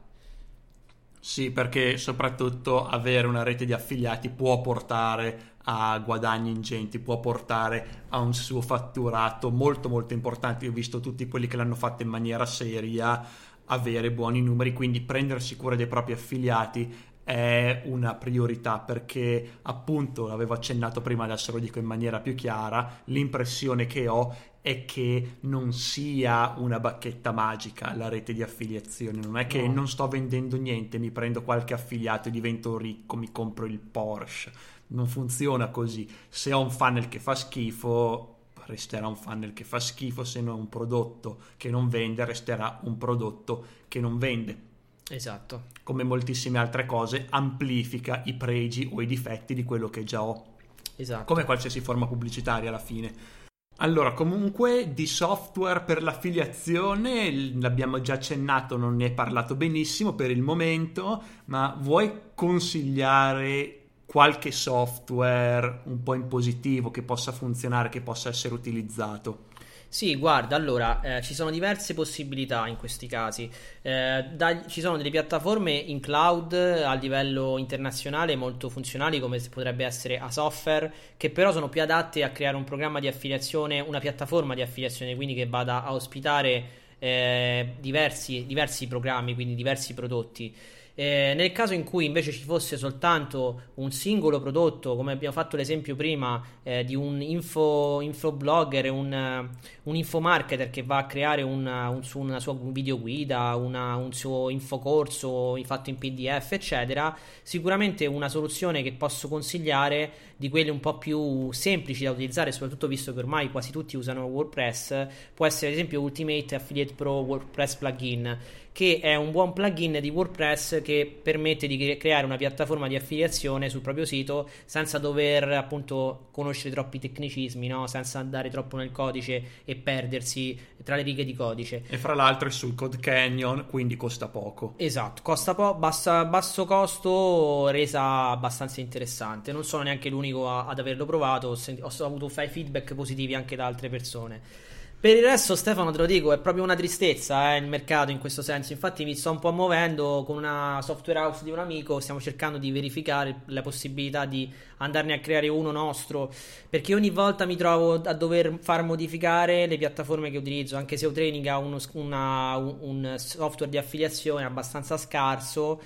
Sì, 1.21 1.51
perché 1.51 1.97
soprattutto 1.97 2.87
avere 2.87 3.27
una 3.27 3.43
rete 3.43 3.65
di 3.65 3.73
affiliati 3.73 4.29
può 4.29 4.61
portare 4.61 5.57
a 5.71 5.99
guadagni 5.99 6.51
ingenti, 6.51 6.99
può 6.99 7.21
portare 7.21 8.05
a 8.09 8.21
un 8.21 8.33
suo 8.33 8.63
fatturato 8.63 9.51
molto 9.51 9.91
molto 9.91 10.15
importante. 10.15 10.65
Io 10.65 10.71
ho 10.71 10.75
visto 10.75 10.99
tutti 10.99 11.29
quelli 11.29 11.47
che 11.47 11.57
l'hanno 11.57 11.75
fatto 11.75 12.03
in 12.03 12.09
maniera 12.09 12.47
seria 12.47 13.23
avere 13.67 14.11
buoni 14.11 14.41
numeri, 14.41 14.73
quindi 14.73 15.03
prendersi 15.03 15.57
cura 15.57 15.77
dei 15.77 15.87
propri 15.87 16.15
affiliati 16.15 17.07
è 17.23 17.83
una 17.85 18.15
priorità 18.15 18.79
perché 18.79 19.59
appunto 19.61 20.27
l'avevo 20.27 20.55
accennato 20.55 21.03
prima 21.03 21.25
adesso 21.25 21.53
lo 21.53 21.59
dico 21.59 21.79
in 21.79 21.85
maniera 21.85 22.21
più 22.21 22.35
chiara 22.35 23.01
l'impressione 23.05 23.85
che 23.85 24.09
ho 24.09 24.35
è 24.63 24.87
che 24.87 25.37
non 25.41 25.75
sia 25.75 26.55
una 26.57 26.81
bacchetta 26.81 27.31
magica 27.31 27.95
la 27.95 28.09
rete 28.09 28.33
di 28.33 28.43
affiliazione 28.43 29.21
non 29.21 29.37
è 29.37 29.47
che 29.47 29.61
no. 29.67 29.75
non 29.75 29.89
sto 29.89 30.09
vendendo 30.09 30.57
niente 30.57 30.99
mi 30.99 31.11
prendo 31.11 31.43
qualche 31.43 31.75
affiliato 31.75 32.29
e 32.29 32.31
divento 32.31 32.79
ricco 32.79 33.17
mi 33.17 33.31
compro 33.31 33.67
il 33.67 33.79
Porsche 33.79 34.51
non 34.89 35.07
funziona 35.07 35.69
così. 35.69 36.09
Se 36.29 36.53
ho 36.53 36.61
un 36.61 36.71
funnel 36.71 37.09
che 37.09 37.19
fa 37.19 37.35
schifo, 37.35 38.37
resterà 38.67 39.07
un 39.07 39.17
funnel 39.17 39.53
che 39.53 39.65
fa 39.65 39.81
schifo, 39.81 40.25
se 40.25 40.41
no 40.41 40.55
un 40.55 40.69
prodotto 40.69 41.39
che 41.57 41.71
non 41.71 41.89
vende, 41.89 42.25
resterà 42.25 42.81
un 42.83 42.99
prodotto 42.99 43.65
che 43.89 44.01
non 44.01 44.19
vende. 44.19 44.67
Esatto. 45.11 45.65
Come 45.83 46.05
moltissime 46.05 46.59
altre 46.59 46.85
cose, 46.87 47.27
amplifica 47.31 48.23
i 48.27 48.35
pregi 48.35 48.89
o 48.93 49.01
i 49.01 49.07
difetti 49.07 49.55
di 49.55 49.65
quello 49.65 49.89
che 49.89 50.05
già 50.05 50.23
ho. 50.23 50.57
Esatto. 50.97 51.25
Come 51.25 51.45
qualsiasi 51.45 51.81
forma 51.81 52.07
pubblicitaria 52.07 52.69
alla 52.69 52.79
fine. 52.79 53.37
Allora, 53.81 54.13
comunque 54.13 54.93
di 54.93 55.07
software 55.07 55.83
per 55.83 56.03
l'affiliazione 56.03 57.33
l'abbiamo 57.55 58.01
già 58.01 58.15
accennato, 58.15 58.77
non 58.77 58.97
ne 58.97 59.05
hai 59.05 59.13
parlato 59.13 59.55
benissimo 59.55 60.15
per 60.15 60.33
il 60.33 60.43
momento, 60.43 61.23
ma 61.45 61.77
vuoi 61.79 62.13
consigliare 62.35 63.78
qualche 64.09 64.53
software 64.53 65.83
un 65.85 66.03
po' 66.03 66.15
in 66.15 66.29
positivo 66.29 66.91
che 66.91 67.03
possa 67.03 67.31
funzionare, 67.31 67.91
che 67.91 68.01
possa 68.01 68.31
essere 68.31 68.55
utilizzato? 68.55 69.49
Sì, 69.91 70.17
guarda, 70.17 70.57
allora 70.57 71.01
eh, 71.03 71.23
ci 71.23 71.35
sono 71.35 71.51
diverse 71.51 71.93
possibilità 71.93 72.67
in 72.67 72.77
questi 72.77 73.07
casi. 73.07 73.51
Eh, 73.83 74.25
da, 74.33 74.67
ci 74.67 74.81
sono 74.81 74.97
delle 74.97 75.11
piattaforme 75.11 75.73
in 75.73 76.01
cloud 76.01 76.55
a 76.55 76.95
livello 76.95 77.59
internazionale 77.59 78.35
molto 78.35 78.71
funzionali, 78.71 79.21
come 79.21 79.39
potrebbe 79.51 79.85
essere 79.85 80.19
Asoftware, 80.19 80.91
che 81.19 81.29
però 81.29 81.53
sono 81.53 81.69
più 81.69 81.83
adatte 81.83 82.23
a 82.23 82.31
creare 82.31 82.57
un 82.57 82.65
programma 82.65 83.01
di 83.01 83.09
affiliazione, 83.09 83.81
una 83.81 83.99
piattaforma 83.99 84.55
di 84.55 84.63
affiliazione, 84.63 85.15
quindi 85.17 85.35
che 85.35 85.47
vada 85.47 85.85
a 85.85 85.93
ospitare 85.93 86.65
eh, 86.99 87.75
diversi, 87.79 88.47
diversi 88.47 88.89
programmi, 88.89 89.35
quindi 89.35 89.55
diversi 89.55 89.93
prodotti. 89.93 90.55
Eh, 91.01 91.33
nel 91.37 91.53
caso 91.53 91.75
in 91.75 91.85
cui 91.85 92.07
invece 92.07 92.33
ci 92.33 92.43
fosse 92.43 92.77
soltanto 92.77 93.71
un 93.75 93.93
singolo 93.93 94.41
prodotto, 94.41 94.97
come 94.97 95.13
abbiamo 95.13 95.33
fatto 95.33 95.57
l'esempio 95.57 95.95
prima 95.95 96.45
eh, 96.65 96.83
di 96.83 96.97
un 96.97 97.23
info, 97.23 98.01
infoblogger, 98.01 98.91
un, 98.91 99.49
un 99.85 99.95
infomarketer 99.95 100.71
che 100.71 100.83
va 100.83 100.97
a 100.97 101.07
creare 101.07 101.43
una, 101.43 101.89
un, 101.89 102.01
una 102.15 102.41
sua 102.41 102.57
videoguida, 102.61 103.55
una, 103.55 103.95
un 103.95 104.13
suo 104.13 104.51
infocorso 104.51 105.57
fatto 105.63 105.89
in 105.89 105.99
PDF, 105.99 106.51
eccetera, 106.51 107.17
sicuramente 107.43 108.05
una 108.07 108.29
soluzione 108.29 108.83
che 108.83 108.93
posso 108.93 109.29
consigliare 109.29 110.11
di 110.37 110.49
quelle 110.49 110.71
un 110.71 110.81
po' 110.81 110.99
più 110.99 111.53
semplici 111.53 112.03
da 112.03 112.11
utilizzare, 112.11 112.51
soprattutto 112.51 112.89
visto 112.89 113.13
che 113.13 113.21
ormai 113.21 113.53
quasi 113.53 113.71
tutti 113.71 113.97
usano 113.97 114.25
WordPress, 114.25 115.07
può 115.33 115.47
essere 115.47 115.69
ad 115.69 115.75
esempio 115.75 116.01
Ultimate 116.01 116.57
Affiliate 116.57 116.95
Pro 116.95 117.21
WordPress 117.21 117.77
Plugin 117.77 118.39
che 118.79 119.01
è 119.03 119.17
un 119.17 119.33
buon 119.33 119.53
plugin 119.53 119.99
di 120.01 120.09
WordPress 120.09 120.83
che 120.83 121.19
permette 121.21 121.67
di 121.67 121.97
creare 121.97 122.25
una 122.25 122.37
piattaforma 122.37 122.87
di 122.87 122.95
affiliazione 122.95 123.69
sul 123.69 123.81
proprio 123.81 124.05
sito 124.05 124.49
senza 124.67 124.99
dover 124.99 125.51
appunto 125.51 126.29
conoscere 126.31 126.71
troppi 126.71 127.01
tecnicismi, 127.01 127.67
no? 127.67 127.89
senza 127.89 128.21
andare 128.21 128.51
troppo 128.51 128.77
nel 128.77 128.93
codice 128.93 129.63
e 129.65 129.75
perdersi 129.75 130.57
tra 130.85 130.95
le 130.95 131.03
righe 131.03 131.25
di 131.25 131.35
codice. 131.35 131.83
E 131.89 131.97
fra 131.97 132.15
l'altro 132.15 132.47
è 132.47 132.53
sul 132.53 132.77
Code 132.77 132.99
Canyon, 133.01 133.67
quindi 133.69 133.97
costa 133.97 134.29
poco. 134.29 134.75
Esatto, 134.77 135.23
costa 135.23 135.57
po- 135.57 135.75
bassa, 135.75 136.25
basso 136.27 136.65
costo, 136.65 137.67
resa 137.71 138.29
abbastanza 138.29 138.81
interessante. 138.81 139.51
Non 139.51 139.65
sono 139.65 139.83
neanche 139.83 140.09
l'unico 140.09 140.49
a, 140.49 140.67
ad 140.67 140.79
averlo 140.79 141.05
provato, 141.05 141.49
ho, 141.49 141.55
sent- 141.57 141.83
ho 141.83 142.05
avuto 142.05 142.29
feedback 142.29 142.95
positivi 142.95 143.35
anche 143.35 143.57
da 143.57 143.67
altre 143.67 143.89
persone. 143.89 144.77
Per 145.01 145.17
il 145.17 145.23
resto, 145.23 145.55
Stefano, 145.55 145.93
te 145.93 145.99
lo 145.99 146.07
dico, 146.07 146.33
è 146.33 146.41
proprio 146.41 146.65
una 146.65 146.75
tristezza 146.75 147.55
eh, 147.55 147.59
il 147.59 147.69
mercato 147.69 148.11
in 148.11 148.19
questo 148.19 148.43
senso. 148.43 148.73
Infatti, 148.73 149.05
mi 149.05 149.15
sto 149.15 149.31
un 149.31 149.39
po' 149.39 149.53
muovendo 149.53 150.25
con 150.27 150.37
una 150.37 150.81
software 150.83 151.21
house 151.21 151.45
di 151.45 151.53
un 151.53 151.61
amico. 151.61 152.01
Stiamo 152.01 152.21
cercando 152.21 152.59
di 152.59 152.73
verificare 152.73 153.43
la 153.47 153.63
possibilità 153.63 154.25
di 154.25 154.53
andarne 154.79 155.13
a 155.13 155.21
creare 155.21 155.47
uno 155.47 155.71
nostro. 155.71 156.33
Perché 156.69 156.97
ogni 156.97 157.11
volta 157.11 157.47
mi 157.47 157.55
trovo 157.55 158.03
a 158.03 158.13
dover 158.13 158.59
far 158.61 158.83
modificare 158.83 159.69
le 159.69 159.79
piattaforme 159.79 160.33
che 160.33 160.39
utilizzo. 160.39 160.77
Anche 160.77 160.97
se 160.97 161.13
Training 161.13 161.47
ha 161.47 161.59
uno, 161.59 161.79
una, 161.93 162.57
un 162.57 163.15
software 163.19 163.71
di 163.71 163.79
affiliazione 163.79 164.45
abbastanza 164.45 164.97
scarso 164.97 165.81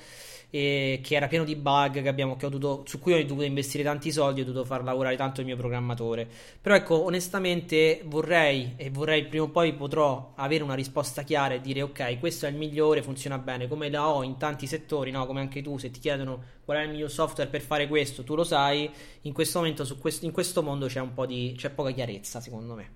e 0.55 1.01
che 1.03 1.15
era 1.15 1.29
pieno 1.29 1.45
di 1.45 1.57
bug 1.57 2.07
abbiamo, 2.07 2.37
dovuto, 2.39 2.83
su 2.85 2.99
cui 2.99 3.15
ho 3.15 3.25
dovuto 3.25 3.47
investire 3.47 3.83
tanti 3.83 4.13
soldi, 4.13 4.43
ho 4.43 4.45
dovuto 4.45 4.67
far 4.67 4.85
lavorare 4.85 5.17
tanto 5.17 5.41
il 5.41 5.47
mio 5.47 5.57
programmatore. 5.57 6.29
Però 6.61 6.75
ecco, 6.75 7.03
onestamente 7.05 8.03
vorrei 8.05 8.75
e 8.77 8.91
vorrei 8.91 9.25
prima 9.25 9.45
o 9.45 9.49
poi 9.49 9.73
potrò 9.73 10.35
avere 10.35 10.63
una 10.63 10.75
risposta 10.75 11.23
chiara 11.23 11.55
e 11.55 11.63
dire 11.63 11.81
ok, 11.81 12.19
questo 12.19 12.45
è 12.45 12.51
il 12.51 12.57
migliore, 12.57 13.03
funziona 13.03 13.39
bene, 13.39 13.67
come 13.67 13.89
la 13.89 14.07
ho 14.07 14.23
in 14.23 14.37
tanti 14.37 14.67
settori, 14.67 15.11
no? 15.11 15.25
come 15.25 15.41
anche 15.41 15.63
tu, 15.63 15.79
se 15.79 15.91
ti 15.91 16.01
chiedono 16.01 16.43
qual 16.67 16.77
è 16.77 16.83
il 16.83 16.91
miglior 16.91 17.11
software 17.11 17.49
per 17.49 17.63
fare 17.63 17.89
questo, 17.89 18.23
tu 18.23 18.35
lo 18.35 18.45
sai, 18.45 18.91
in 19.23 19.33
questo 19.33 19.59
momento 19.59 19.89
questo, 19.99 20.27
in 20.27 20.33
questo 20.33 20.63
mondo 20.63 20.87
c'è 20.87 21.01
un 21.01 21.15
po' 21.15 21.25
di 21.25 21.55
c'è 21.57 21.71
poca 21.71 21.93
chiarezza, 21.93 22.43
secondo 22.43 22.75
me. 22.75 22.91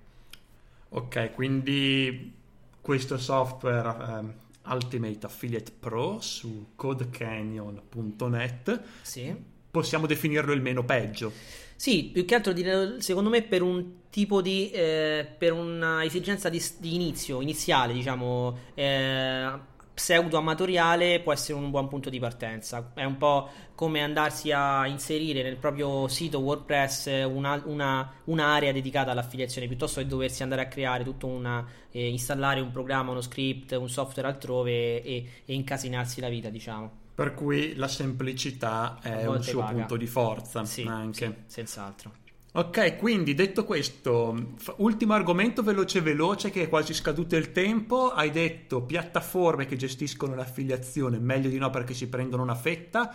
Ok, 0.89 1.33
quindi 1.33 2.33
questo 2.81 3.17
software 3.17 3.95
eh, 3.99 4.46
Ultimate 4.69 5.25
Affiliate 5.25 5.71
Pro 5.77 6.19
su 6.19 6.67
codecanyon.net. 6.75 8.81
Sì. 9.01 9.35
Possiamo 9.69 10.07
definirlo 10.07 10.53
il 10.53 10.61
meno 10.61 10.83
peggio. 10.83 11.31
Sì, 11.75 12.09
più 12.11 12.25
che 12.25 12.35
altro 12.35 12.53
secondo 12.99 13.29
me 13.29 13.43
per 13.43 13.61
un 13.61 14.09
tipo 14.09 14.41
di 14.41 14.71
eh, 14.71 15.27
per 15.37 15.53
una 15.53 16.03
esigenza 16.03 16.49
di, 16.49 16.59
di 16.79 16.95
inizio, 16.95 17.39
iniziale, 17.39 17.93
diciamo, 17.93 18.57
eh, 18.73 19.51
pseudo 19.97 20.37
amatoriale 20.37 21.21
può 21.21 21.33
essere 21.33 21.57
un 21.57 21.71
buon 21.71 21.87
punto 21.87 22.11
di 22.11 22.19
partenza. 22.19 22.91
È 22.93 23.03
un 23.03 23.17
po' 23.17 23.49
come 23.73 24.03
andarsi 24.03 24.51
a 24.51 24.85
inserire 24.85 25.41
nel 25.41 25.55
proprio 25.55 26.07
sito 26.07 26.37
WordPress 26.37 27.25
una, 27.25 27.59
una, 27.65 28.13
un'area 28.25 28.71
dedicata 28.71 29.09
all'affiliazione 29.09 29.65
piuttosto 29.65 29.99
che 29.99 30.05
doversi 30.05 30.43
andare 30.43 30.61
a 30.61 30.67
creare 30.67 31.03
tutto 31.03 31.25
una 31.25 31.65
eh, 31.89 32.09
installare 32.09 32.59
un 32.59 32.69
programma, 32.69 33.09
uno 33.09 33.21
script, 33.21 33.71
un 33.71 33.89
software 33.89 34.27
altrove 34.27 35.01
e, 35.01 35.25
e 35.43 35.53
incasinarsi 35.55 36.21
la 36.21 36.29
vita, 36.29 36.49
diciamo. 36.49 37.05
Per 37.15 37.33
cui 37.33 37.73
la 37.73 37.87
semplicità 37.87 38.99
è 39.01 39.25
un 39.25 39.41
suo 39.41 39.61
paga. 39.61 39.71
punto 39.71 39.97
di 39.97 40.05
forza 40.05 40.63
sì, 40.63 40.83
anche. 40.87 41.25
Sì, 41.47 41.53
senz'altro. 41.53 42.11
Ok, 42.57 42.97
quindi 42.97 43.35
detto 43.35 43.65
questo, 43.65 44.55
ultimo 44.77 45.13
argomento 45.13 45.61
veloce 45.61 46.01
veloce 46.01 46.49
che 46.49 46.63
è 46.63 46.69
quasi 46.69 46.91
scaduto 46.91 47.35
il 47.35 47.51
tempo, 47.51 48.09
hai 48.11 48.31
detto 48.31 48.81
piattaforme 48.81 49.67
che 49.67 49.75
gestiscono 49.75 50.33
l'affiliazione, 50.33 51.19
meglio 51.19 51.49
di 51.49 51.59
no 51.59 51.69
perché 51.69 51.93
si 51.93 52.09
prendono 52.09 52.41
una 52.41 52.55
fetta. 52.55 53.13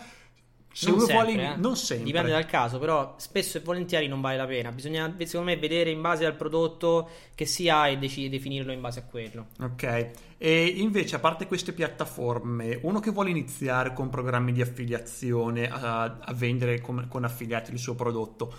Se 0.71 0.87
non 0.87 0.95
uno 0.95 1.07
sempre, 1.07 1.33
vuole, 1.35 1.55
eh. 1.55 1.57
non 1.57 1.77
sempre. 1.77 2.05
Dipende 2.07 2.31
dal 2.31 2.47
caso, 2.47 2.79
però 2.79 3.17
spesso 3.19 3.59
e 3.59 3.63
volentieri 3.63 4.07
non 4.07 4.21
vale 4.21 4.37
la 4.37 4.47
pena. 4.47 4.71
Bisogna, 4.71 5.13
secondo 5.19 5.51
me, 5.51 5.57
vedere 5.57 5.91
in 5.91 6.01
base 6.01 6.25
al 6.25 6.37
prodotto 6.37 7.11
che 7.35 7.45
si 7.45 7.69
ha 7.69 7.89
e 7.89 7.99
dec- 7.99 8.29
definirlo 8.29 8.71
in 8.71 8.81
base 8.81 9.01
a 9.01 9.03
quello. 9.03 9.49
Ok. 9.59 10.11
E 10.39 10.65
invece, 10.67 11.17
a 11.17 11.19
parte 11.19 11.49
queste 11.49 11.73
piattaforme, 11.73 12.79
uno 12.83 13.01
che 13.01 13.11
vuole 13.11 13.31
iniziare 13.31 13.93
con 13.93 14.09
programmi 14.09 14.53
di 14.53 14.63
affiliazione 14.63 15.69
a, 15.69 16.21
a 16.21 16.33
vendere 16.33 16.81
con, 16.81 17.07
con 17.09 17.25
affiliati 17.25 17.73
il 17.73 17.79
suo 17.79 17.97
prodotto, 17.97 18.55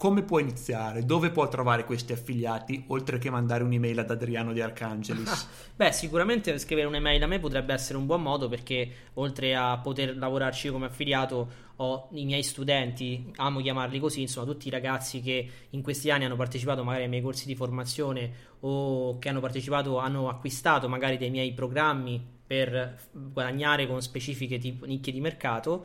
come 0.00 0.22
può 0.22 0.38
iniziare? 0.38 1.04
Dove 1.04 1.28
può 1.28 1.46
trovare 1.48 1.84
questi 1.84 2.14
affiliati 2.14 2.84
oltre 2.86 3.18
che 3.18 3.28
mandare 3.28 3.64
un'email 3.64 3.98
ad 3.98 4.10
Adriano 4.10 4.54
di 4.54 4.62
Arcangelis? 4.62 5.48
Beh, 5.76 5.92
sicuramente 5.92 6.58
scrivere 6.58 6.86
un'email 6.86 7.22
a 7.22 7.26
me 7.26 7.38
potrebbe 7.38 7.74
essere 7.74 7.98
un 7.98 8.06
buon 8.06 8.22
modo 8.22 8.48
perché 8.48 8.90
oltre 9.14 9.54
a 9.54 9.76
poter 9.76 10.16
lavorarci 10.16 10.70
come 10.70 10.86
affiliato 10.86 11.68
ho 11.76 12.08
i 12.12 12.24
miei 12.24 12.42
studenti, 12.42 13.30
amo 13.36 13.60
chiamarli 13.60 13.98
così, 13.98 14.22
insomma 14.22 14.46
tutti 14.46 14.68
i 14.68 14.70
ragazzi 14.70 15.20
che 15.20 15.46
in 15.68 15.82
questi 15.82 16.10
anni 16.10 16.24
hanno 16.24 16.36
partecipato 16.36 16.82
magari 16.82 17.02
ai 17.02 17.10
miei 17.10 17.22
corsi 17.22 17.46
di 17.46 17.54
formazione 17.54 18.32
o 18.60 19.18
che 19.18 19.28
hanno 19.28 19.40
partecipato, 19.40 19.98
hanno 19.98 20.30
acquistato 20.30 20.88
magari 20.88 21.18
dei 21.18 21.28
miei 21.28 21.52
programmi 21.52 22.38
per 22.46 22.98
guadagnare 23.12 23.86
con 23.86 24.00
specifiche 24.00 24.56
tipo, 24.56 24.86
nicchie 24.86 25.12
di 25.12 25.20
mercato 25.20 25.84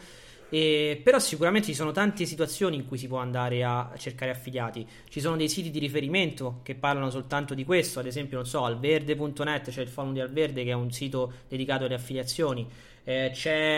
e, 0.55 1.01
però 1.03 1.19
sicuramente 1.19 1.67
ci 1.67 1.73
sono 1.73 1.91
tante 1.91 2.23
situazioni 2.23 2.77
in 2.77 2.87
cui 2.87 2.97
si 2.97 3.09
può 3.09 3.17
andare 3.17 3.65
a 3.65 3.91
cercare 3.97 4.31
affiliati. 4.31 4.87
Ci 5.09 5.19
sono 5.19 5.35
dei 5.35 5.49
siti 5.49 5.69
di 5.69 5.79
riferimento 5.79 6.61
che 6.63 6.75
parlano 6.75 7.09
soltanto 7.09 7.53
di 7.53 7.65
questo, 7.65 7.99
ad 7.99 8.05
esempio, 8.05 8.37
non 8.37 8.45
so, 8.45 8.63
alverde.net, 8.63 9.69
cioè 9.69 9.83
il 9.83 9.89
forum 9.89 10.13
di 10.13 10.21
Alverde 10.21 10.63
che 10.63 10.69
è 10.69 10.73
un 10.73 10.93
sito 10.93 11.33
dedicato 11.49 11.83
alle 11.83 11.95
affiliazioni. 11.95 12.65
Eh, 13.03 13.33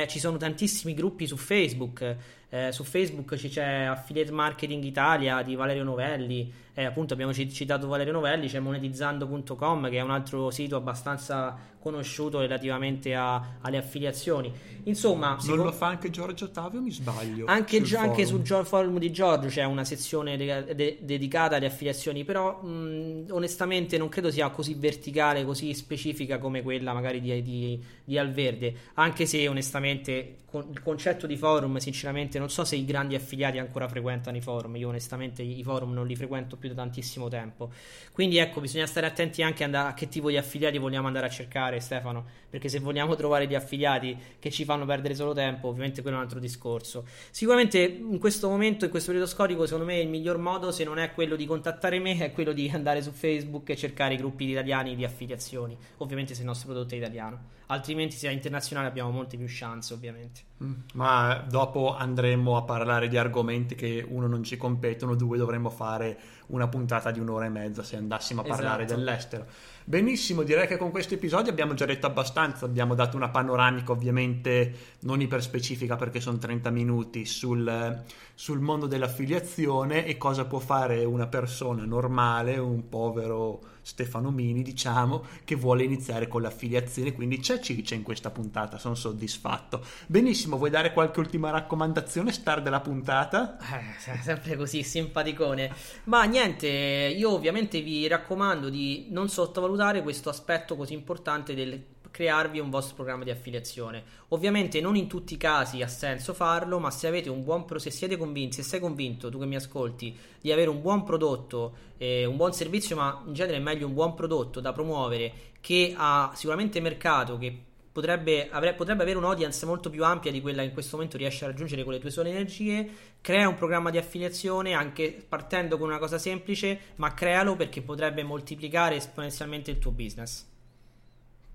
ci 0.08 0.20
sono 0.20 0.38
tantissimi 0.38 0.94
gruppi 0.94 1.26
su 1.26 1.36
Facebook. 1.36 2.16
Eh, 2.48 2.72
su 2.72 2.84
Facebook 2.84 3.36
c'è 3.36 3.86
Affiliate 3.86 4.32
Marketing 4.32 4.84
Italia 4.84 5.42
di 5.42 5.56
Valerio 5.56 5.84
Novelli. 5.84 6.54
Eh, 6.78 6.84
appunto 6.84 7.14
abbiamo 7.16 7.34
citato 7.34 7.88
Valerio 7.88 8.14
Novelli, 8.14 8.48
c'è 8.48 8.60
monetizzando.com 8.60 9.90
che 9.90 9.98
è 9.98 10.02
un 10.02 10.12
altro 10.12 10.52
sito 10.52 10.76
abbastanza 10.76 11.58
conosciuto 11.80 12.40
relativamente 12.40 13.16
a, 13.16 13.58
alle 13.62 13.78
affiliazioni. 13.78 14.54
Insomma, 14.84 15.38
non 15.46 15.58
lo 15.58 15.72
fa 15.72 15.88
anche 15.88 16.10
Giorgio 16.10 16.46
Ottavio, 16.46 16.82
mi 16.82 16.92
sbaglio. 16.92 17.46
Anche, 17.48 17.84
sul 17.84 17.98
anche 17.98 18.26
sul 18.26 18.46
forum 18.46 19.00
di 19.00 19.12
Giorgio 19.12 19.48
c'è 19.48 19.64
una 19.64 19.84
sezione 19.84 20.38
de- 20.38 20.76
de- 20.76 21.00
dedicata 21.02 21.56
alle 21.56 21.66
affiliazioni, 21.66 22.24
però 22.24 22.62
mh, 22.62 23.28
onestamente 23.30 23.98
non 23.98 24.10
credo 24.10 24.30
sia 24.30 24.50
così 24.50 24.76
verticale, 24.76 25.44
così 25.46 25.74
specifica 25.74 26.38
come 26.38 26.62
quella 26.62 26.94
magari 26.94 27.20
di, 27.20 27.42
di, 27.42 27.84
di 28.04 28.18
Alverde. 28.18 28.74
Anche 28.94 29.26
se 29.26 29.48
onestamente 29.48 30.38
con, 30.46 30.68
il 30.72 30.82
concetto 30.82 31.28
di 31.28 31.36
forum, 31.38 31.78
sinceramente, 31.78 32.40
non 32.40 32.50
so 32.50 32.64
se 32.64 32.76
i 32.76 32.86
grandi 32.86 33.16
affiliati 33.16 33.58
ancora 33.58 33.88
frequentano 33.88 34.38
i 34.38 34.42
forum. 34.42 34.76
Io 34.78 34.88
onestamente 34.88 35.42
i 35.42 35.64
forum 35.64 35.92
non 35.92 36.08
li 36.08 36.16
frequento 36.16 36.56
più 36.56 36.67
da 36.68 36.76
tantissimo 36.76 37.28
tempo. 37.28 37.72
Quindi 38.12 38.38
ecco, 38.38 38.62
bisogna 38.62 38.86
stare 38.86 39.06
attenti 39.06 39.42
anche 39.42 39.64
a 39.64 39.94
che 39.94 40.08
tipo 40.08 40.30
di 40.30 40.38
affiliati 40.38 40.78
vogliamo 40.78 41.08
andare 41.08 41.26
a 41.26 41.30
cercare 41.30 41.80
Stefano, 41.80 42.26
perché 42.50 42.70
se 42.70 42.80
vogliamo 42.80 43.16
trovare 43.16 43.48
gli 43.48 43.56
affiliati 43.56 44.18
che 44.40 44.52
ci 44.52 44.64
fanno 44.64 44.86
perdere 44.86 45.16
solo 45.16 45.34
tempo, 45.34 45.68
ovviamente 45.68 46.02
quello 46.02 46.18
è 46.18 46.20
un 46.20 46.26
altro 46.26 46.40
discorso. 46.40 47.06
Sicuramente 47.32 47.80
in 47.80 48.20
questo 48.20 48.50
momento, 48.50 48.86
in 48.86 48.92
questo 48.92 49.12
periodo 49.12 49.30
storico, 49.30 49.66
secondo 49.66 49.86
me 49.86 50.00
il 50.00 50.08
miglior 50.08 50.38
modo, 50.38 50.72
se 50.72 50.84
non 50.84 51.00
è 51.00 51.14
quello 51.14 51.36
di 51.36 51.46
contattare 51.46 52.00
me, 52.00 52.18
è 52.18 52.32
quello 52.32 52.54
di 52.54 52.70
andare 52.74 53.02
su 53.02 53.12
Facebook 53.12 53.70
e 53.70 53.76
cercare 53.76 54.14
i 54.14 54.18
gruppi 54.18 54.50
italiani 54.50 54.96
di 54.96 55.04
affiliazioni, 55.04 55.78
ovviamente 55.98 56.34
se 56.34 56.42
il 56.42 56.48
nostro 56.48 56.70
prodotto 56.70 56.94
è 56.94 56.98
italiano. 56.98 57.57
Altrimenti 57.68 58.16
se 58.16 58.30
è 58.30 58.32
internazionale 58.32 58.88
abbiamo 58.88 59.12
molte 59.12 59.36
più 59.36 59.46
chance, 59.50 59.94
ovviamente. 59.94 60.42
Mm, 60.64 60.74
ma 60.94 61.46
dopo 61.48 61.96
andremo 61.96 62.56
a 62.56 62.64
parlare 62.64 63.10
di 63.10 63.18
argomenti 63.18 63.76
che 63.76 64.06
uno 64.08 64.28
non 64.28 64.44
ci 64.44 64.56
competono, 64.56 65.16
due 65.16 65.38
dovremmo 65.38 65.70
fare 65.70 66.18
una 66.48 66.68
puntata 66.68 67.12
di 67.12 67.20
un'ora 67.20 67.46
e 67.46 67.50
mezza 67.50 67.84
se 67.84 67.98
andassimo 67.98 68.42
a 68.42 68.46
parlare 68.46 68.84
esatto. 68.84 69.00
dell'estero. 69.00 69.46
Benissimo, 69.90 70.44
direi 70.44 70.68
che 70.68 70.76
con 70.76 70.92
questo 70.92 71.14
episodio 71.14 71.50
abbiamo 71.50 71.74
già 71.74 71.86
detto 71.86 72.08
abbastanza, 72.08 72.66
abbiamo 72.66 72.94
dato 72.94 73.16
una 73.16 73.30
panoramica 73.30 73.94
ovviamente 73.94 74.98
non 75.04 75.22
iperspecifica 75.22 75.96
perché 75.96 76.20
sono 76.20 76.38
30 76.38 76.70
minuti 76.72 77.24
sul, 77.24 78.04
sul 78.34 78.60
mondo 78.60 78.86
dell'affiliazione 78.86 80.06
e 80.06 80.18
cosa 80.18 80.44
può 80.44 80.60
fare 80.60 81.06
una 81.06 81.28
persona 81.28 81.86
normale, 81.86 82.58
un 82.58 82.90
povero 82.90 83.62
Stefano 83.82 84.32
Mini 84.32 84.62
diciamo, 84.62 85.24
che 85.46 85.56
vuole 85.56 85.86
iniziare 85.86 86.28
con 86.28 86.42
l'affiliazione, 86.42 87.14
quindi 87.14 87.40
c'è 87.40 87.62
ciccia 87.62 87.96
in 87.96 88.04
questa 88.04 88.30
puntata, 88.30 88.78
sono 88.78 88.96
soddisfatto. 88.96 89.82
Benissimo, 90.08 90.58
vuoi 90.58 90.70
dare 90.70 90.92
qualche 90.92 91.22
ultima 91.22 91.50
raccomandazione, 91.52 92.34
star 92.34 92.62
della 92.62 92.82
puntata? 92.82 93.58
Eh, 93.58 94.22
sempre 94.22 94.58
così, 94.58 94.84
simpaticone. 94.84 95.74
Ma 96.06 96.26
niente, 96.26 96.68
io 96.68 97.32
ovviamente 97.32 97.80
vi 97.80 98.06
raccomando 98.10 98.68
di 98.68 99.08
non 99.12 99.30
sottovalutare 99.30 99.76
sottovalutare 99.78 100.02
questo 100.02 100.30
aspetto 100.30 100.76
così 100.76 100.94
importante 100.94 101.54
del 101.54 101.84
crearvi 102.10 102.58
un 102.60 102.72
vostro 102.72 102.96
programma 102.96 103.24
di 103.24 103.30
affiliazione. 103.30 104.04
Ovviamente 104.30 104.82
non 104.82 104.96
in 104.96 105.08
tutti 105.08 105.36
i 105.36 105.38
casi 105.38 105.84
ha 105.84 105.88
senso 105.88 106.34
farlo, 106.34 106.80
ma 106.80 106.90
se 106.90 107.06
avete 107.06 107.30
un 107.30 107.44
buon 107.44 107.66
pro- 107.66 107.78
se 107.78 107.92
siete 107.92 108.18
convinti, 108.18 108.56
se 108.56 108.64
sei 108.64 108.80
convinto 108.80 109.30
tu 109.30 109.38
che 109.38 109.46
mi 109.46 109.56
ascolti 109.56 110.18
di 110.42 110.52
avere 110.52 110.70
un 110.70 110.82
buon 110.82 111.04
prodotto, 111.04 111.76
eh, 111.98 112.26
un 112.26 112.36
buon 112.36 112.54
servizio, 112.54 112.96
ma 112.96 113.22
in 113.28 113.34
genere 113.34 113.58
è 113.58 113.60
meglio 113.60 113.86
un 113.86 113.94
buon 113.94 114.16
prodotto 114.16 114.60
da 114.60 114.72
promuovere 114.72 115.32
che 115.62 115.94
ha 115.96 116.32
sicuramente 116.34 116.80
mercato, 116.80 117.38
che 117.38 117.66
potrebbe, 117.98 118.48
avre, 118.52 118.76
potrebbe 118.76 119.02
avere 119.02 119.18
un'audience 119.18 119.66
molto 119.66 119.90
più 119.90 120.06
ampia 120.06 120.32
di 120.32 120.40
quella 120.40 120.62
che 120.62 120.68
in 120.68 120.74
questo 120.74 120.98
momento 120.98 121.18
riesci 121.18 121.44
a 121.44 121.48
raggiungere 121.48 121.84
con 121.84 121.94
le 121.94 122.00
tue 122.00 122.12
sole 122.12 122.30
energie, 122.30 122.88
crea 123.22 123.48
un 123.48 123.56
programma 123.56 123.90
di 123.90 123.98
affiliazione 123.98 124.74
anche 124.74 125.26
partendo 125.28 125.80
con 125.80 125.88
una 125.88 125.98
cosa 125.98 126.20
semplice, 126.20 126.80
ma 126.98 127.16
crealo 127.16 127.56
perché 127.56 127.82
potrebbe 127.82 128.22
moltiplicare 128.22 128.98
esponenzialmente 128.98 129.72
il 129.72 129.80
tuo 129.80 129.90
business. 129.90 130.46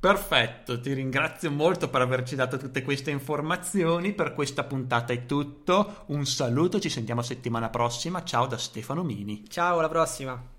Perfetto, 0.00 0.80
ti 0.80 0.92
ringrazio 0.94 1.48
molto 1.52 1.88
per 1.88 2.00
averci 2.00 2.34
dato 2.34 2.56
tutte 2.56 2.82
queste 2.82 3.12
informazioni. 3.12 4.12
Per 4.12 4.34
questa 4.34 4.64
puntata 4.64 5.12
è 5.12 5.26
tutto. 5.26 6.02
Un 6.06 6.26
saluto, 6.26 6.80
ci 6.80 6.88
sentiamo 6.88 7.22
settimana 7.22 7.68
prossima. 7.68 8.24
Ciao 8.24 8.46
da 8.46 8.58
Stefano 8.58 9.04
Mini. 9.04 9.44
Ciao, 9.48 9.78
alla 9.78 9.88
prossima. 9.88 10.51